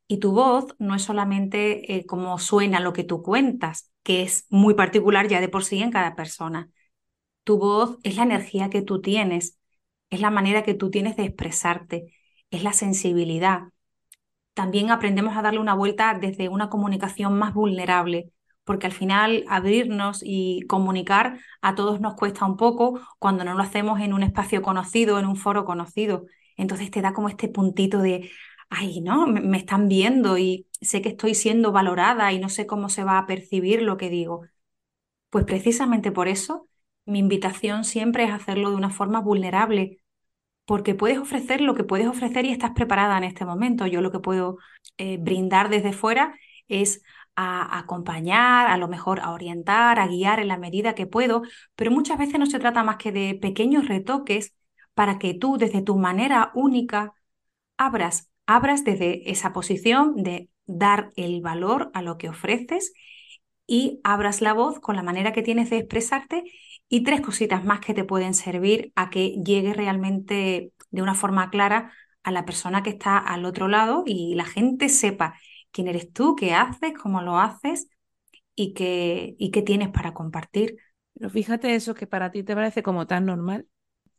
Y 0.08 0.20
tu 0.20 0.32
voz 0.32 0.76
no 0.80 0.96
es 0.96 1.04
solamente 1.04 1.96
eh, 1.96 2.06
como 2.06 2.40
suena 2.40 2.80
lo 2.80 2.94
que 2.94 3.04
tú 3.04 3.22
cuentas, 3.24 3.92
que 4.04 4.24
es 4.24 4.46
muy 4.50 4.74
particular 4.74 5.28
ya 5.28 5.42
de 5.42 5.50
por 5.50 5.66
sí 5.66 5.82
en 5.82 5.92
cada 5.92 6.16
persona. 6.16 6.70
Tu 7.44 7.58
voz 7.58 7.98
es 8.04 8.18
la 8.18 8.24
energía 8.24 8.70
que 8.70 8.82
tú 8.82 9.02
tienes, 9.02 9.60
es 10.10 10.22
la 10.22 10.32
manera 10.32 10.64
que 10.64 10.74
tú 10.76 10.92
tienes 10.92 11.18
de 11.18 11.26
expresarte, 11.26 12.14
es 12.52 12.64
la 12.64 12.74
sensibilidad. 12.74 13.64
También 14.54 14.92
aprendemos 14.92 15.38
a 15.38 15.42
darle 15.42 15.60
una 15.60 15.76
vuelta 15.76 16.18
desde 16.20 16.50
una 16.50 16.70
comunicación 16.70 17.38
más 17.38 17.54
vulnerable, 17.54 18.32
porque 18.64 18.88
al 18.88 18.92
final 18.94 19.46
abrirnos 19.48 20.22
y 20.24 20.62
comunicar 20.68 21.40
a 21.62 21.76
todos 21.76 22.02
nos 22.02 22.16
cuesta 22.16 22.46
un 22.46 22.58
poco 22.58 23.00
cuando 23.20 23.44
no 23.44 23.54
lo 23.56 23.64
hacemos 23.64 24.00
en 24.02 24.14
un 24.14 24.24
espacio 24.24 24.62
conocido, 24.62 25.20
en 25.20 25.26
un 25.28 25.36
foro 25.36 25.64
conocido. 25.66 26.26
Entonces 26.58 26.92
te 26.92 27.02
da 27.02 27.14
como 27.14 27.30
este 27.30 27.50
puntito 27.50 28.00
de, 28.00 28.30
ay, 28.70 29.02
no, 29.02 29.28
me, 29.28 29.58
están 29.58 29.88
viendo 29.88 30.38
y 30.38 30.68
sé 30.82 31.02
que 31.02 31.10
estoy 31.10 31.36
siendo 31.36 31.72
valorada 31.72 32.32
y 32.34 32.40
no 32.40 32.50
sé 32.50 32.68
cómo 32.68 32.90
se 32.90 33.04
va 33.04 33.18
a 33.18 33.26
percibir 33.28 33.82
lo 33.82 33.98
que 33.98 34.10
digo. 34.10 34.44
Pues 35.30 35.46
precisamente 35.46 36.12
por 36.12 36.28
eso 36.28 36.68
mi 37.06 37.20
invitación 37.20 37.84
siempre 37.86 38.26
es 38.26 38.32
hacerlo 38.32 38.70
de 38.72 38.78
una 38.78 38.90
forma 38.90 39.22
vulnerable, 39.22 40.02
porque 40.66 40.96
puedes 40.96 41.20
ofrecer 41.20 41.62
lo 41.62 41.76
que 41.76 41.84
puedes 41.86 42.08
ofrecer 42.08 42.46
y 42.46 42.52
estás 42.52 42.72
preparada 42.72 43.18
en 43.18 43.24
este 43.26 43.46
momento. 43.46 43.88
Yo 43.88 44.02
lo 44.02 44.12
que 44.12 44.20
puedo 44.20 44.58
eh, 44.98 45.18
brindar 45.18 45.70
desde 45.70 45.94
fuera 45.94 46.38
es 46.68 47.04
a 47.36 47.80
acompañar, 47.80 48.68
a 48.68 48.78
lo 48.78 48.88
mejor 48.88 49.20
a 49.22 49.32
orientar, 49.32 50.00
a 50.00 50.08
guiar 50.08 50.40
en 50.40 50.50
la 50.50 50.58
medida 50.58 50.96
que 50.96 51.08
puedo, 51.08 51.44
pero 51.76 51.92
muchas 51.92 52.18
veces 52.18 52.40
no 52.40 52.48
se 52.48 52.60
trata 52.60 52.84
más 52.84 52.98
que 52.98 53.12
de 53.12 53.36
pequeños 53.36 53.88
retoques 53.88 54.56
para 54.94 55.20
que 55.20 55.34
tú 55.36 55.58
desde 55.58 55.82
tu 55.84 55.98
manera 55.98 56.52
única 56.56 57.14
abras, 57.78 58.30
abras 58.48 58.84
desde 58.84 59.30
esa 59.30 59.54
posición 59.54 60.16
de 60.24 60.50
dar 60.66 61.12
el 61.16 61.42
valor 61.42 61.92
a 61.94 62.02
lo 62.02 62.18
que 62.18 62.30
ofreces 62.30 62.94
y 63.68 64.00
abras 64.04 64.42
la 64.42 64.54
voz 64.54 64.80
con 64.80 64.96
la 64.96 65.04
manera 65.04 65.34
que 65.34 65.44
tienes 65.44 65.70
de 65.70 65.78
expresarte 65.80 66.44
y 66.90 67.04
tres 67.04 67.22
cositas 67.22 67.66
más 67.66 67.82
que 67.82 67.94
te 67.94 68.06
pueden 68.06 68.34
servir 68.34 68.92
a 68.96 69.10
que 69.10 69.42
llegue 69.44 69.74
realmente 69.74 70.72
de 70.90 71.02
una 71.02 71.16
forma 71.16 71.50
clara 71.50 71.92
a 72.24 72.32
la 72.32 72.46
persona 72.46 72.84
que 72.84 72.90
está 72.92 73.18
al 73.18 73.46
otro 73.46 73.68
lado 73.68 74.04
y 74.06 74.36
la 74.36 74.46
gente 74.46 74.90
sepa 74.90 75.40
quién 75.72 75.88
eres 75.88 76.12
tú, 76.14 76.36
qué 76.36 76.54
haces, 76.54 76.94
cómo 77.02 77.22
lo 77.22 77.38
haces 77.40 77.90
y 78.56 78.74
qué, 78.74 79.36
y 79.38 79.52
qué 79.52 79.62
tienes 79.62 79.90
para 79.90 80.14
compartir. 80.14 80.78
Pero 81.14 81.30
fíjate 81.30 81.76
eso 81.76 81.94
que 81.94 82.08
para 82.08 82.32
ti 82.32 82.44
te 82.44 82.56
parece 82.56 82.84
como 82.84 83.08
tan 83.08 83.26
normal. 83.26 83.68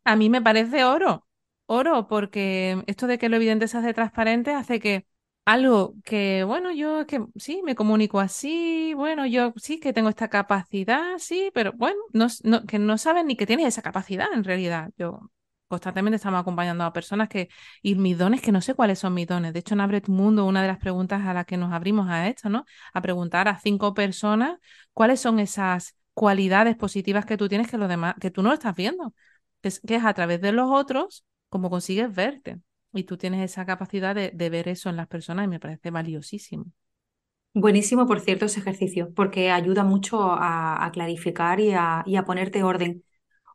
A 0.05 0.17
mí 0.17 0.31
me 0.31 0.43
parece 0.43 0.85
oro, 0.85 1.28
oro, 1.69 2.09
porque 2.09 2.83
esto 2.87 3.07
de 3.07 3.19
que 3.19 3.29
lo 3.29 3.37
evidente 3.37 3.69
se 3.69 3.79
hace 3.79 3.95
transparente 3.95 4.53
hace 4.53 4.81
que 4.81 5.07
algo 5.45 5.95
que, 6.05 6.45
bueno, 6.45 6.73
yo 6.73 7.07
que 7.07 7.25
sí, 7.37 7.63
me 7.65 7.75
comunico 7.75 8.21
así, 8.21 8.93
bueno, 8.95 9.27
yo 9.27 9.53
sí 9.57 9.81
que 9.81 9.93
tengo 9.93 10.09
esta 10.09 10.29
capacidad, 10.29 11.19
sí, 11.19 11.51
pero 11.55 11.73
bueno, 11.75 11.99
no, 12.13 12.29
que 12.67 12.79
no 12.79 12.99
saben 12.99 13.27
ni 13.27 13.37
que 13.37 13.47
tienes 13.47 13.67
esa 13.67 13.83
capacidad 13.83 14.29
en 14.33 14.45
realidad. 14.45 14.91
Yo 14.99 15.31
constantemente 15.69 16.17
estamos 16.17 16.41
acompañando 16.41 16.85
a 16.85 16.93
personas 16.93 17.29
que, 17.29 17.49
y 17.83 17.95
mis 17.95 18.19
dones, 18.19 18.41
que 18.43 18.53
no 18.53 18.61
sé 18.61 18.75
cuáles 18.75 18.99
son 18.99 19.15
mis 19.15 19.27
dones. 19.27 19.53
De 19.53 19.61
hecho, 19.61 19.75
en 19.75 19.81
Abre 19.81 20.01
tu 20.01 20.13
Mundo, 20.13 20.47
una 20.47 20.63
de 20.63 20.69
las 20.69 20.79
preguntas 20.79 21.27
a 21.27 21.35
las 21.35 21.47
que 21.47 21.57
nos 21.57 21.73
abrimos 21.73 22.09
a 22.09 22.29
esto, 22.29 22.49
¿no? 22.49 22.65
A 22.95 23.03
preguntar 23.03 23.49
a 23.49 23.59
cinco 23.59 23.95
personas 23.95 24.59
cuáles 24.93 25.21
son 25.21 25.39
esas 25.39 25.97
cualidades 26.15 26.77
positivas 26.77 27.27
que 27.27 27.37
tú 27.37 27.49
tienes 27.49 27.69
que, 27.71 27.79
los 27.79 27.89
demás, 27.89 28.15
que 28.21 28.31
tú 28.31 28.43
no 28.43 28.53
estás 28.53 28.75
viendo. 28.75 29.15
Es, 29.63 29.81
que 29.81 29.97
es 29.97 30.05
a 30.05 30.15
través 30.15 30.41
de 30.41 30.53
los 30.53 30.71
otros 30.71 31.25
como 31.49 31.71
consigues 31.71 32.15
verte. 32.15 32.59
Y 32.93 33.05
tú 33.05 33.17
tienes 33.17 33.51
esa 33.51 33.67
capacidad 33.67 34.15
de, 34.15 34.31
ver 34.51 34.69
eso 34.69 34.89
en 34.89 34.97
las 34.97 35.07
personas 35.09 35.45
y 35.45 35.49
me 35.49 35.61
parece 35.61 35.91
valiosísimo. 35.91 36.67
Buenísimo, 37.55 38.07
por 38.07 38.21
cierto, 38.21 38.47
ese 38.47 38.61
ejercicio, 38.61 39.13
porque 39.15 39.51
ayuda 39.51 39.85
mucho 39.85 40.21
a, 40.23 40.89
clarificar 40.93 41.61
y 41.61 41.73
a, 41.73 42.05
ponerte 42.27 42.63
orden. 42.63 43.05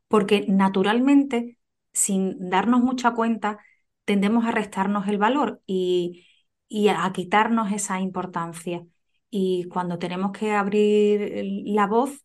Porque 0.08 0.46
naturalmente 0.48 1.58
sin 1.94 2.50
darnos 2.50 2.82
mucha 2.82 3.12
cuenta, 3.14 3.60
tendemos 4.06 4.46
a 4.46 4.52
restarnos 4.52 5.08
el 5.08 5.18
valor 5.18 5.62
y, 5.66 6.26
a 6.90 7.12
quitarnos 7.14 7.72
esa 7.72 8.00
importancia. 8.02 8.86
Y 9.30 9.66
cuando 9.66 10.00
tenemos 10.00 10.32
que 10.32 10.52
abrir 10.52 11.44
la 11.66 11.88
voz, 11.88 12.24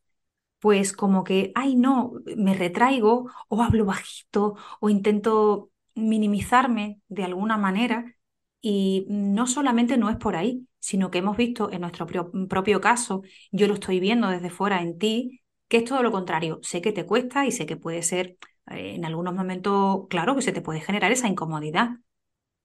pues 0.60 0.92
como 0.92 1.24
que, 1.24 1.52
ay 1.54 1.76
no, 1.76 2.12
me 2.36 2.54
retraigo 2.54 3.30
o 3.48 3.62
hablo 3.62 3.84
bajito 3.84 4.56
o 4.80 4.90
intento 4.90 5.70
minimizarme 5.94 7.00
de 7.08 7.24
alguna 7.24 7.56
manera. 7.58 8.14
Y 8.60 9.06
no 9.08 9.46
solamente 9.46 9.96
no 9.96 10.10
es 10.10 10.16
por 10.16 10.34
ahí, 10.36 10.66
sino 10.80 11.10
que 11.10 11.18
hemos 11.18 11.36
visto 11.36 11.70
en 11.72 11.80
nuestro 11.82 12.06
propio 12.48 12.80
caso, 12.80 13.22
yo 13.52 13.68
lo 13.68 13.74
estoy 13.74 14.00
viendo 14.00 14.28
desde 14.28 14.50
fuera 14.50 14.82
en 14.82 14.98
ti, 14.98 15.42
que 15.68 15.78
es 15.78 15.84
todo 15.84 16.02
lo 16.02 16.10
contrario. 16.12 16.58
Sé 16.62 16.80
que 16.82 16.92
te 16.92 17.06
cuesta 17.06 17.46
y 17.46 17.52
sé 17.52 17.66
que 17.66 17.76
puede 17.76 18.02
ser 18.02 18.36
eh, 18.70 18.94
en 18.96 19.04
algunos 19.04 19.34
momentos, 19.34 20.06
claro 20.10 20.34
que 20.34 20.42
se 20.42 20.52
te 20.52 20.60
puede 20.62 20.80
generar 20.80 21.12
esa 21.12 21.28
incomodidad, 21.28 21.90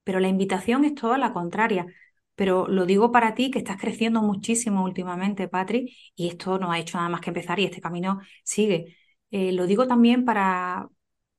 pero 0.03 0.19
la 0.19 0.27
invitación 0.27 0.85
es 0.85 0.95
toda 0.95 1.17
la 1.17 1.33
contraria. 1.33 1.87
Pero 2.35 2.67
lo 2.67 2.85
digo 2.85 3.11
para 3.11 3.35
ti 3.35 3.51
que 3.51 3.59
estás 3.59 3.79
creciendo 3.79 4.21
muchísimo 4.21 4.83
últimamente, 4.83 5.47
Patri, 5.47 5.95
y 6.15 6.27
esto 6.27 6.57
no 6.59 6.71
ha 6.71 6.79
hecho 6.79 6.97
nada 6.97 7.09
más 7.09 7.21
que 7.21 7.29
empezar 7.29 7.59
y 7.59 7.65
este 7.65 7.81
camino 7.81 8.21
sigue. 8.43 8.97
Eh, 9.31 9.51
lo 9.51 9.67
digo 9.67 9.87
también 9.87 10.25
para, 10.25 10.87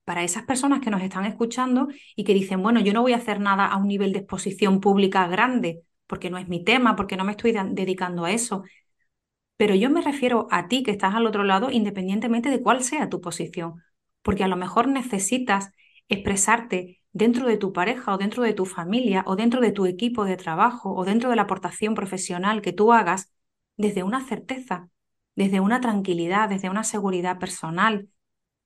para 0.05 0.23
esas 0.25 0.45
personas 0.45 0.81
que 0.81 0.91
nos 0.91 1.03
están 1.03 1.25
escuchando 1.25 1.89
y 2.17 2.25
que 2.25 2.35
dicen, 2.35 2.63
bueno, 2.63 2.81
yo 2.81 2.93
no 2.93 3.03
voy 3.03 3.13
a 3.13 3.17
hacer 3.17 3.41
nada 3.41 3.67
a 3.67 3.77
un 3.77 3.89
nivel 3.89 4.13
de 4.13 4.21
exposición 4.21 4.81
pública 4.81 5.27
grande, 5.27 5.83
porque 6.07 6.31
no 6.31 6.39
es 6.39 6.49
mi 6.49 6.63
tema, 6.65 6.97
porque 6.97 7.17
no 7.17 7.25
me 7.25 7.33
estoy 7.33 7.53
dedicando 7.53 8.25
a 8.25 8.33
eso. 8.33 8.65
Pero 9.57 9.75
yo 9.75 9.91
me 9.91 10.01
refiero 10.03 10.49
a 10.51 10.69
ti 10.69 10.83
que 10.83 10.91
estás 10.91 11.15
al 11.15 11.27
otro 11.27 11.45
lado, 11.45 11.71
independientemente 11.71 12.51
de 12.51 12.61
cuál 12.63 12.83
sea 12.83 13.09
tu 13.09 13.21
posición 13.21 13.83
porque 14.23 14.43
a 14.45 14.49
lo 14.49 14.57
mejor 14.57 14.89
necesitas 14.89 15.71
expresarte 16.09 17.03
dentro 17.15 17.47
de 17.47 17.57
tu 17.57 17.73
pareja 17.73 18.13
o 18.13 18.19
dentro 18.19 18.43
de 18.43 18.53
tu 18.53 18.67
familia 18.67 19.23
o 19.27 19.37
dentro 19.37 19.61
de 19.63 19.73
tu 19.73 19.87
equipo 19.87 20.25
de 20.25 20.37
trabajo 20.37 20.93
o 20.95 21.05
dentro 21.05 21.31
de 21.31 21.37
la 21.37 21.43
aportación 21.43 21.95
profesional 21.95 22.61
que 22.61 22.73
tú 22.73 22.93
hagas 22.93 23.33
desde 23.77 24.03
una 24.03 24.27
certeza, 24.27 24.91
desde 25.37 25.61
una 25.61 25.81
tranquilidad, 25.81 26.49
desde 26.49 26.69
una 26.69 26.85
seguridad 26.85 27.39
personal, 27.39 28.09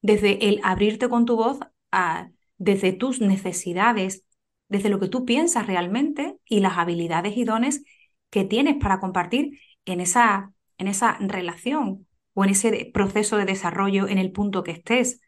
desde 0.01 0.49
el 0.49 0.61
abrirte 0.65 1.09
con 1.09 1.27
tu 1.27 1.37
voz 1.37 1.61
a, 1.93 2.31
desde 2.57 2.93
tus 2.93 3.21
necesidades, 3.21 4.25
desde 4.69 4.89
lo 4.89 4.99
que 4.99 5.09
tú 5.09 5.25
piensas 5.27 5.67
realmente 5.67 6.39
y 6.47 6.61
las 6.61 6.79
habilidades 6.79 7.37
y 7.37 7.45
dones 7.45 7.85
que 8.31 8.45
tienes 8.45 8.77
para 8.77 8.99
compartir 8.99 9.61
en 9.85 10.01
esa, 10.01 10.53
en 10.79 10.89
esa 10.89 11.19
relación 11.21 12.07
o 12.33 12.45
en 12.45 12.51
ese 12.51 12.91
proceso 12.95 13.37
de 13.37 13.45
desarrollo 13.45 14.09
en 14.09 14.17
el 14.19 14.33
punto 14.33 14.63
que 14.63 14.73
estés. 14.73 15.21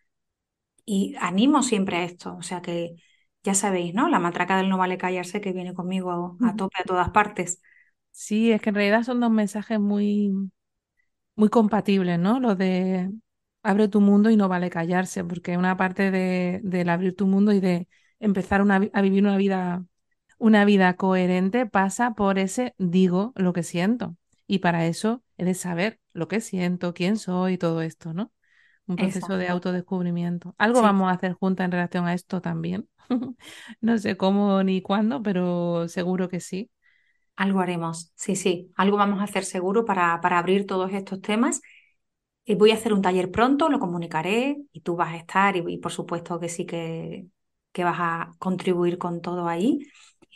Y 0.87 1.15
animo 1.21 1.63
siempre 1.63 1.99
a 1.99 2.05
esto, 2.05 2.37
o 2.37 2.43
sea 2.43 2.63
que 2.63 2.97
ya 3.43 3.55
sabéis, 3.55 3.95
¿no? 3.95 4.09
La 4.09 4.19
matraca 4.19 4.57
del 4.57 4.69
no 4.69 4.79
vale 4.79 4.99
callarse 4.99 5.41
que 5.41 5.53
viene 5.53 5.75
conmigo 5.75 6.37
a, 6.41 6.57
tope 6.57 6.81
a 6.81 6.85
todas 6.85 7.11
partes. 7.11 7.61
Sí, 8.11 8.53
es 8.53 8.61
que 8.61 8.71
en 8.71 8.75
realidad 8.75 9.03
son 9.03 9.21
dos 9.21 9.31
mensajes 9.31 9.81
muy, 9.81 10.33
muy 11.37 11.49
compatibles, 11.49 12.19
¿no? 12.19 12.41
Lo 12.41 12.55
de 12.55 13.11
abre 13.63 13.89
tu 13.89 14.01
mundo 14.01 14.31
y 14.31 14.37
no 14.37 14.49
vale 14.49 14.71
callarse, 14.71 15.25
porque 15.25 15.57
una 15.57 15.77
parte 15.77 16.11
de, 16.11 16.61
del 16.63 16.89
abrir 16.89 17.17
tu 17.17 17.27
mundo 17.27 17.53
y 17.53 17.61
de 17.61 17.89
empezar 18.19 18.65
a 18.93 19.03
vivir 19.03 19.23
una 19.23 19.37
vida, 19.37 19.85
una 20.39 20.65
vida 20.65 20.95
coherente 20.97 21.67
pasa 21.67 22.15
por 22.15 22.39
ese 22.39 22.75
digo 22.79 23.33
lo 23.37 23.53
que 23.53 23.63
siento. 23.63 24.17
Y 24.47 24.59
para 24.59 24.87
eso 24.87 25.23
he 25.37 25.45
de 25.45 25.55
saber 25.55 26.01
lo 26.13 26.29
que 26.29 26.41
siento, 26.41 26.95
quién 26.95 27.17
soy, 27.17 27.57
todo 27.59 27.83
esto, 27.83 28.13
¿no? 28.13 28.33
Un 28.91 28.97
proceso 28.97 29.37
de 29.37 29.49
autodescubrimiento. 29.49 30.55
Algo 30.59 30.83
vamos 30.83 31.09
a 31.09 31.15
hacer 31.15 31.33
juntas 31.33 31.65
en 31.65 31.73
relación 31.73 32.07
a 32.07 32.15
esto 32.15 32.41
también. 32.41 32.89
no 33.81 33.99
sé 33.99 34.17
cómo 34.17 34.63
ni 34.63 34.83
cuándo, 34.83 35.23
pero 35.23 35.89
seguro 35.89 36.29
que 36.29 36.41
sí. 36.41 36.71
Algo 37.37 37.61
haremos, 37.61 38.13
sí, 38.17 38.37
sí, 38.37 38.71
algo 38.77 38.99
vamos 38.99 39.21
a 39.21 39.25
hacer 39.25 39.45
seguro 39.45 39.85
para, 39.87 40.21
para 40.21 40.39
abrir 40.39 40.67
todos 40.67 40.93
estos 40.93 41.23
temas. 41.23 41.63
eh, 42.45 42.55
voy 42.57 42.73
a 42.73 42.75
hacer 42.75 42.93
un 42.93 43.03
taller 43.03 43.31
pronto, 43.31 43.69
lo 43.69 43.79
comunicaré 43.79 44.59
y 44.73 44.81
tú 44.81 44.97
vas 44.97 45.15
a 45.15 45.17
estar 45.17 45.57
y, 45.57 45.65
y 45.67 45.79
por 45.79 45.93
supuesto 45.93 46.39
que 46.41 46.49
sí 46.49 46.67
que, 46.67 47.27
que, 47.73 47.85
vas 47.85 47.97
a 47.99 48.33
contribuir 48.39 48.99
con 48.99 49.21
todo 49.23 49.49
ahí. 49.49 49.79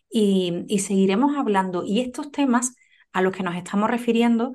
Y, 0.08 0.64
y 0.68 0.78
seguiremos 0.80 1.36
hablando. 1.36 1.84
Y 1.84 2.00
estos 2.00 2.30
temas 2.30 2.74
a 3.12 3.22
los 3.22 3.34
que 3.34 3.42
nos 3.42 3.56
estamos 3.56 3.90
refiriendo 3.90 4.54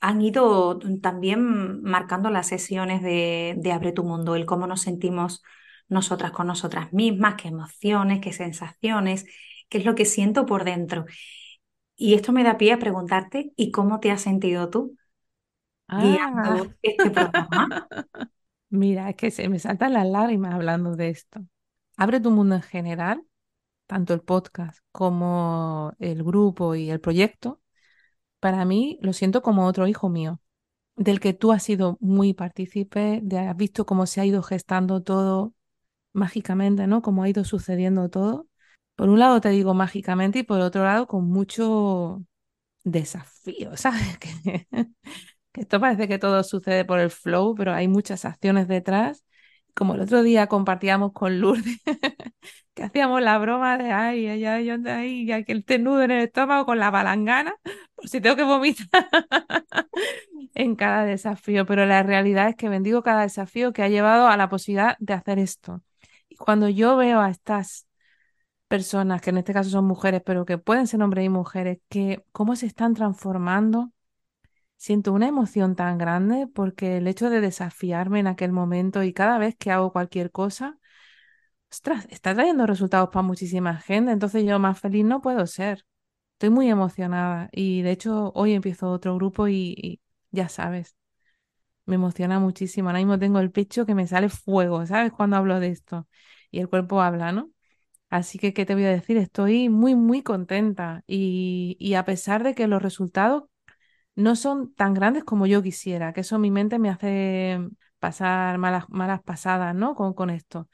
han 0.00 0.22
ido 0.22 0.78
también 1.02 1.82
marcando 1.82 2.30
las 2.30 2.48
sesiones 2.48 3.02
de, 3.02 3.54
de 3.58 3.72
Abre 3.72 3.92
tu 3.92 4.04
Mundo, 4.04 4.34
el 4.36 4.46
cómo 4.46 4.66
nos 4.66 4.82
sentimos 4.82 5.42
nosotras 5.88 6.32
con 6.32 6.46
nosotras 6.46 6.92
mismas, 6.92 7.34
qué 7.36 7.48
emociones, 7.48 8.20
qué 8.20 8.32
sensaciones, 8.32 9.26
qué 9.68 9.78
es 9.78 9.84
lo 9.84 9.94
que 9.94 10.04
siento 10.06 10.46
por 10.46 10.64
dentro. 10.64 11.06
Y 11.96 12.14
esto 12.14 12.32
me 12.32 12.44
da 12.44 12.58
pie 12.58 12.72
a 12.72 12.78
preguntarte, 12.78 13.52
¿y 13.56 13.70
cómo 13.72 14.00
te 14.00 14.10
has 14.10 14.22
sentido 14.22 14.70
tú 14.70 14.96
guiando 15.96 16.52
Ah, 16.52 16.74
este 16.82 17.10
programa? 17.10 17.66
mira, 18.70 19.10
es 19.10 19.16
que 19.16 19.30
se 19.30 19.48
me 19.48 19.58
saltan 19.58 19.92
las 19.94 20.06
lágrimas 20.06 20.54
hablando 20.54 20.96
de 20.96 21.10
esto. 21.10 21.40
Abre 21.96 22.20
tu 22.20 22.30
mundo 22.30 22.54
en 22.56 22.62
general, 22.62 23.24
tanto 23.86 24.14
el 24.14 24.22
podcast 24.22 24.80
como 24.92 25.94
el 26.00 26.24
grupo 26.24 26.74
y 26.74 26.90
el 26.90 27.00
proyecto. 27.00 27.62
Para 28.40 28.64
mí 28.64 28.98
lo 29.02 29.12
siento 29.12 29.42
como 29.42 29.66
otro 29.66 29.86
hijo 29.86 30.08
mío, 30.08 30.40
del 30.96 31.20
que 31.20 31.34
tú 31.34 31.52
has 31.52 31.62
sido 31.64 31.98
muy 32.00 32.34
partícipe, 32.34 33.20
de 33.22 33.38
has 33.40 33.56
visto 33.56 33.86
cómo 33.86 34.06
se 34.06 34.20
ha 34.20 34.26
ido 34.26 34.42
gestando 34.42 35.02
todo 35.02 35.54
mágicamente, 36.12 36.86
¿no? 36.86 37.02
Cómo 37.02 37.22
ha 37.24 37.28
ido 37.30 37.44
sucediendo 37.44 38.10
todo. 38.10 38.48
Por 38.96 39.08
un 39.10 39.18
lado 39.20 39.40
te 39.40 39.50
digo 39.50 39.74
mágicamente 39.74 40.40
y 40.40 40.42
por 40.44 40.60
otro 40.60 40.84
lado 40.84 41.06
con 41.08 41.26
mucho 41.28 42.24
desafío, 42.84 43.76
¿sabes? 43.78 44.18
Que, 44.18 44.66
que 45.52 45.60
esto 45.62 45.80
parece 45.80 46.08
que 46.08 46.18
todo 46.18 46.42
sucede 46.44 46.84
por 46.84 46.98
el 47.00 47.10
flow, 47.10 47.54
pero 47.54 47.72
hay 47.72 47.88
muchas 47.88 48.24
acciones 48.24 48.68
detrás. 48.68 49.24
Como 49.74 49.94
el 49.94 50.00
otro 50.00 50.22
día 50.22 50.46
compartíamos 50.46 51.12
con 51.12 51.40
Lourdes, 51.40 51.80
que 52.74 52.82
hacíamos 52.82 53.22
la 53.22 53.38
broma 53.38 53.78
de, 53.78 53.92
ay, 53.92 54.26
ay, 54.26 54.44
ay, 54.44 54.70
ay, 54.70 54.82
ay, 54.86 55.32
ay, 55.32 55.44
que 55.44 55.52
el 55.52 55.84
nudo 55.84 56.02
en 56.02 56.10
el 56.10 56.24
estómago 56.24 56.66
con 56.66 56.78
la 56.78 56.92
palangana, 56.92 57.54
por 57.94 58.08
si 58.08 58.20
tengo 58.20 58.36
que 58.36 58.42
vomitar 58.44 59.08
en 60.54 60.76
cada 60.76 61.04
desafío. 61.04 61.66
Pero 61.66 61.86
la 61.86 62.02
realidad 62.02 62.48
es 62.48 62.56
que 62.56 62.68
bendigo 62.68 63.02
cada 63.02 63.22
desafío 63.22 63.72
que 63.72 63.82
ha 63.82 63.88
llevado 63.88 64.28
a 64.28 64.36
la 64.36 64.48
posibilidad 64.48 64.96
de 64.98 65.14
hacer 65.14 65.38
esto. 65.38 65.82
Y 66.28 66.36
cuando 66.36 66.68
yo 66.68 66.96
veo 66.96 67.20
a 67.20 67.30
estas 67.30 67.86
personas, 68.68 69.20
que 69.20 69.30
en 69.30 69.38
este 69.38 69.52
caso 69.52 69.70
son 69.70 69.84
mujeres, 69.86 70.22
pero 70.24 70.44
que 70.44 70.58
pueden 70.58 70.86
ser 70.86 71.02
hombres 71.02 71.24
y 71.26 71.28
mujeres, 71.28 71.78
que 71.88 72.24
cómo 72.32 72.56
se 72.56 72.66
están 72.66 72.94
transformando 72.94 73.92
Siento 74.80 75.12
una 75.12 75.28
emoción 75.28 75.76
tan 75.76 75.98
grande 75.98 76.46
porque 76.46 76.96
el 76.96 77.06
hecho 77.06 77.28
de 77.28 77.42
desafiarme 77.42 78.20
en 78.20 78.26
aquel 78.26 78.50
momento 78.50 79.02
y 79.02 79.12
cada 79.12 79.36
vez 79.36 79.54
que 79.54 79.70
hago 79.70 79.92
cualquier 79.92 80.30
cosa, 80.30 80.78
ostras, 81.70 82.06
está 82.10 82.34
trayendo 82.34 82.66
resultados 82.66 83.10
para 83.10 83.22
muchísima 83.22 83.76
gente, 83.78 84.12
entonces 84.12 84.44
yo 84.44 84.58
más 84.58 84.80
feliz 84.80 85.04
no 85.04 85.22
puedo 85.22 85.46
ser. 85.46 85.86
Estoy 86.34 86.50
muy 86.50 86.70
emocionada 86.70 87.50
y 87.52 87.82
de 87.82 87.92
hecho 87.92 88.32
hoy 88.34 88.54
empiezo 88.54 88.90
otro 88.90 89.16
grupo 89.16 89.48
y, 89.48 89.74
y 89.78 90.00
ya 90.32 90.48
sabes, 90.48 90.96
me 91.86 91.96
emociona 91.96 92.38
muchísimo. 92.40 92.88
Ahora 92.88 93.00
mismo 93.00 93.18
tengo 93.18 93.40
el 93.40 93.50
pecho 93.50 93.86
que 93.86 93.94
me 93.94 94.06
sale 94.06 94.28
fuego, 94.28 94.86
¿sabes? 94.86 95.12
Cuando 95.12 95.36
hablo 95.36 95.60
de 95.60 95.68
esto 95.68 96.08
y 96.50 96.60
el 96.60 96.68
cuerpo 96.68 97.00
habla, 97.02 97.32
¿no? 97.32 97.50
Así 98.10 98.38
que, 98.38 98.54
¿qué 98.54 98.66
te 98.66 98.74
voy 98.74 98.84
a 98.84 98.90
decir? 98.90 99.16
Estoy 99.18 99.68
muy, 99.70 99.94
muy 99.96 100.22
contenta 100.22 101.04
y, 101.06 101.76
y 101.80 101.94
a 101.94 102.04
pesar 102.06 102.44
de 102.44 102.54
que 102.54 102.68
los 102.68 102.82
resultados 102.82 103.44
no 104.20 104.36
son 104.36 104.74
tan 104.74 104.94
grandes 104.94 105.24
como 105.24 105.46
yo 105.46 105.62
quisiera, 105.62 106.12
que 106.12 106.20
eso 106.22 106.38
mi 106.38 106.50
mente 106.50 106.78
me 106.78 106.90
hace 106.90 107.60
pasar 107.98 108.58
malas, 108.58 108.84
malas 108.90 109.22
pasadas, 109.22 109.74
¿no? 109.74 109.94
Con, 109.94 110.14
con 110.14 110.30
esto. 110.30 110.68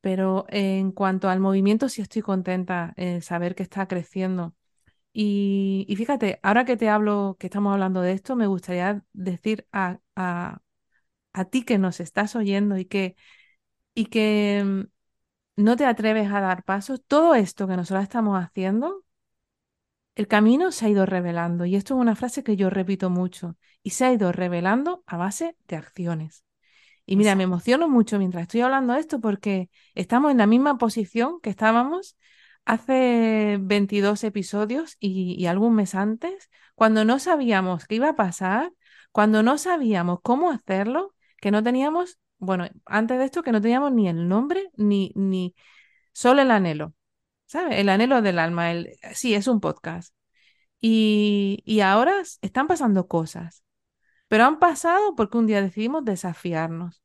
Pero 0.00 0.46
en 0.48 0.92
cuanto 0.92 1.28
al 1.28 1.40
movimiento, 1.40 1.88
sí 1.88 2.02
estoy 2.02 2.22
contenta 2.22 2.92
en 2.96 3.22
saber 3.22 3.54
que 3.54 3.62
está 3.64 3.88
creciendo. 3.88 4.54
Y, 5.12 5.86
y 5.88 5.96
fíjate, 5.96 6.40
ahora 6.42 6.64
que 6.66 6.76
te 6.78 6.88
hablo, 6.90 7.36
que 7.40 7.48
estamos 7.48 7.72
hablando 7.74 8.02
de 8.02 8.12
esto, 8.12 8.36
me 8.36 8.46
gustaría 8.48 9.04
decir 9.14 9.66
a, 9.72 10.00
a, 10.16 10.60
a 11.32 11.44
ti 11.46 11.64
que 11.64 11.78
nos 11.78 12.00
estás 12.00 12.36
oyendo 12.36 12.78
y 12.78 12.86
que, 12.86 13.16
y 13.94 14.06
que 14.06 14.62
mm, 14.64 14.82
no 15.62 15.76
te 15.76 15.86
atreves 15.86 16.30
a 16.32 16.40
dar 16.42 16.64
pasos, 16.64 17.02
todo 17.08 17.36
esto 17.36 17.68
que 17.68 17.76
nosotros 17.76 18.04
estamos 18.04 18.38
haciendo 18.42 19.04
el 20.16 20.28
camino 20.28 20.72
se 20.72 20.86
ha 20.86 20.88
ido 20.88 21.06
revelando, 21.06 21.66
y 21.66 21.76
esto 21.76 21.94
es 21.94 22.00
una 22.00 22.16
frase 22.16 22.42
que 22.42 22.56
yo 22.56 22.70
repito 22.70 23.10
mucho, 23.10 23.56
y 23.82 23.90
se 23.90 24.06
ha 24.06 24.12
ido 24.12 24.32
revelando 24.32 25.04
a 25.06 25.16
base 25.16 25.56
de 25.68 25.76
acciones. 25.76 26.44
Y 27.06 27.16
mira, 27.16 27.36
me 27.36 27.44
emociono 27.44 27.88
mucho 27.88 28.18
mientras 28.18 28.42
estoy 28.42 28.62
hablando 28.62 28.94
de 28.94 29.00
esto 29.00 29.20
porque 29.20 29.70
estamos 29.94 30.32
en 30.32 30.38
la 30.38 30.46
misma 30.46 30.78
posición 30.78 31.40
que 31.40 31.50
estábamos 31.50 32.16
hace 32.64 33.58
22 33.60 34.24
episodios 34.24 34.96
y, 34.98 35.36
y 35.38 35.46
algún 35.46 35.74
mes 35.76 35.94
antes, 35.94 36.50
cuando 36.74 37.04
no 37.04 37.18
sabíamos 37.20 37.86
qué 37.86 37.96
iba 37.96 38.10
a 38.10 38.16
pasar, 38.16 38.72
cuando 39.12 39.42
no 39.42 39.58
sabíamos 39.58 40.18
cómo 40.22 40.50
hacerlo, 40.50 41.14
que 41.40 41.50
no 41.50 41.62
teníamos, 41.62 42.18
bueno, 42.38 42.66
antes 42.86 43.18
de 43.18 43.24
esto 43.24 43.42
que 43.42 43.52
no 43.52 43.60
teníamos 43.60 43.92
ni 43.92 44.08
el 44.08 44.28
nombre 44.28 44.70
ni, 44.76 45.12
ni 45.14 45.54
solo 46.12 46.42
el 46.42 46.50
anhelo. 46.50 46.94
¿Sabes? 47.46 47.78
El 47.78 47.88
anhelo 47.88 48.22
del 48.22 48.38
alma, 48.38 48.72
el, 48.72 48.96
sí, 49.14 49.34
es 49.34 49.46
un 49.48 49.60
podcast. 49.60 50.14
Y, 50.80 51.62
y 51.64 51.80
ahora 51.80 52.22
están 52.42 52.66
pasando 52.66 53.08
cosas, 53.08 53.64
pero 54.28 54.44
han 54.44 54.58
pasado 54.58 55.14
porque 55.16 55.38
un 55.38 55.46
día 55.46 55.62
decidimos 55.62 56.04
desafiarnos 56.04 57.02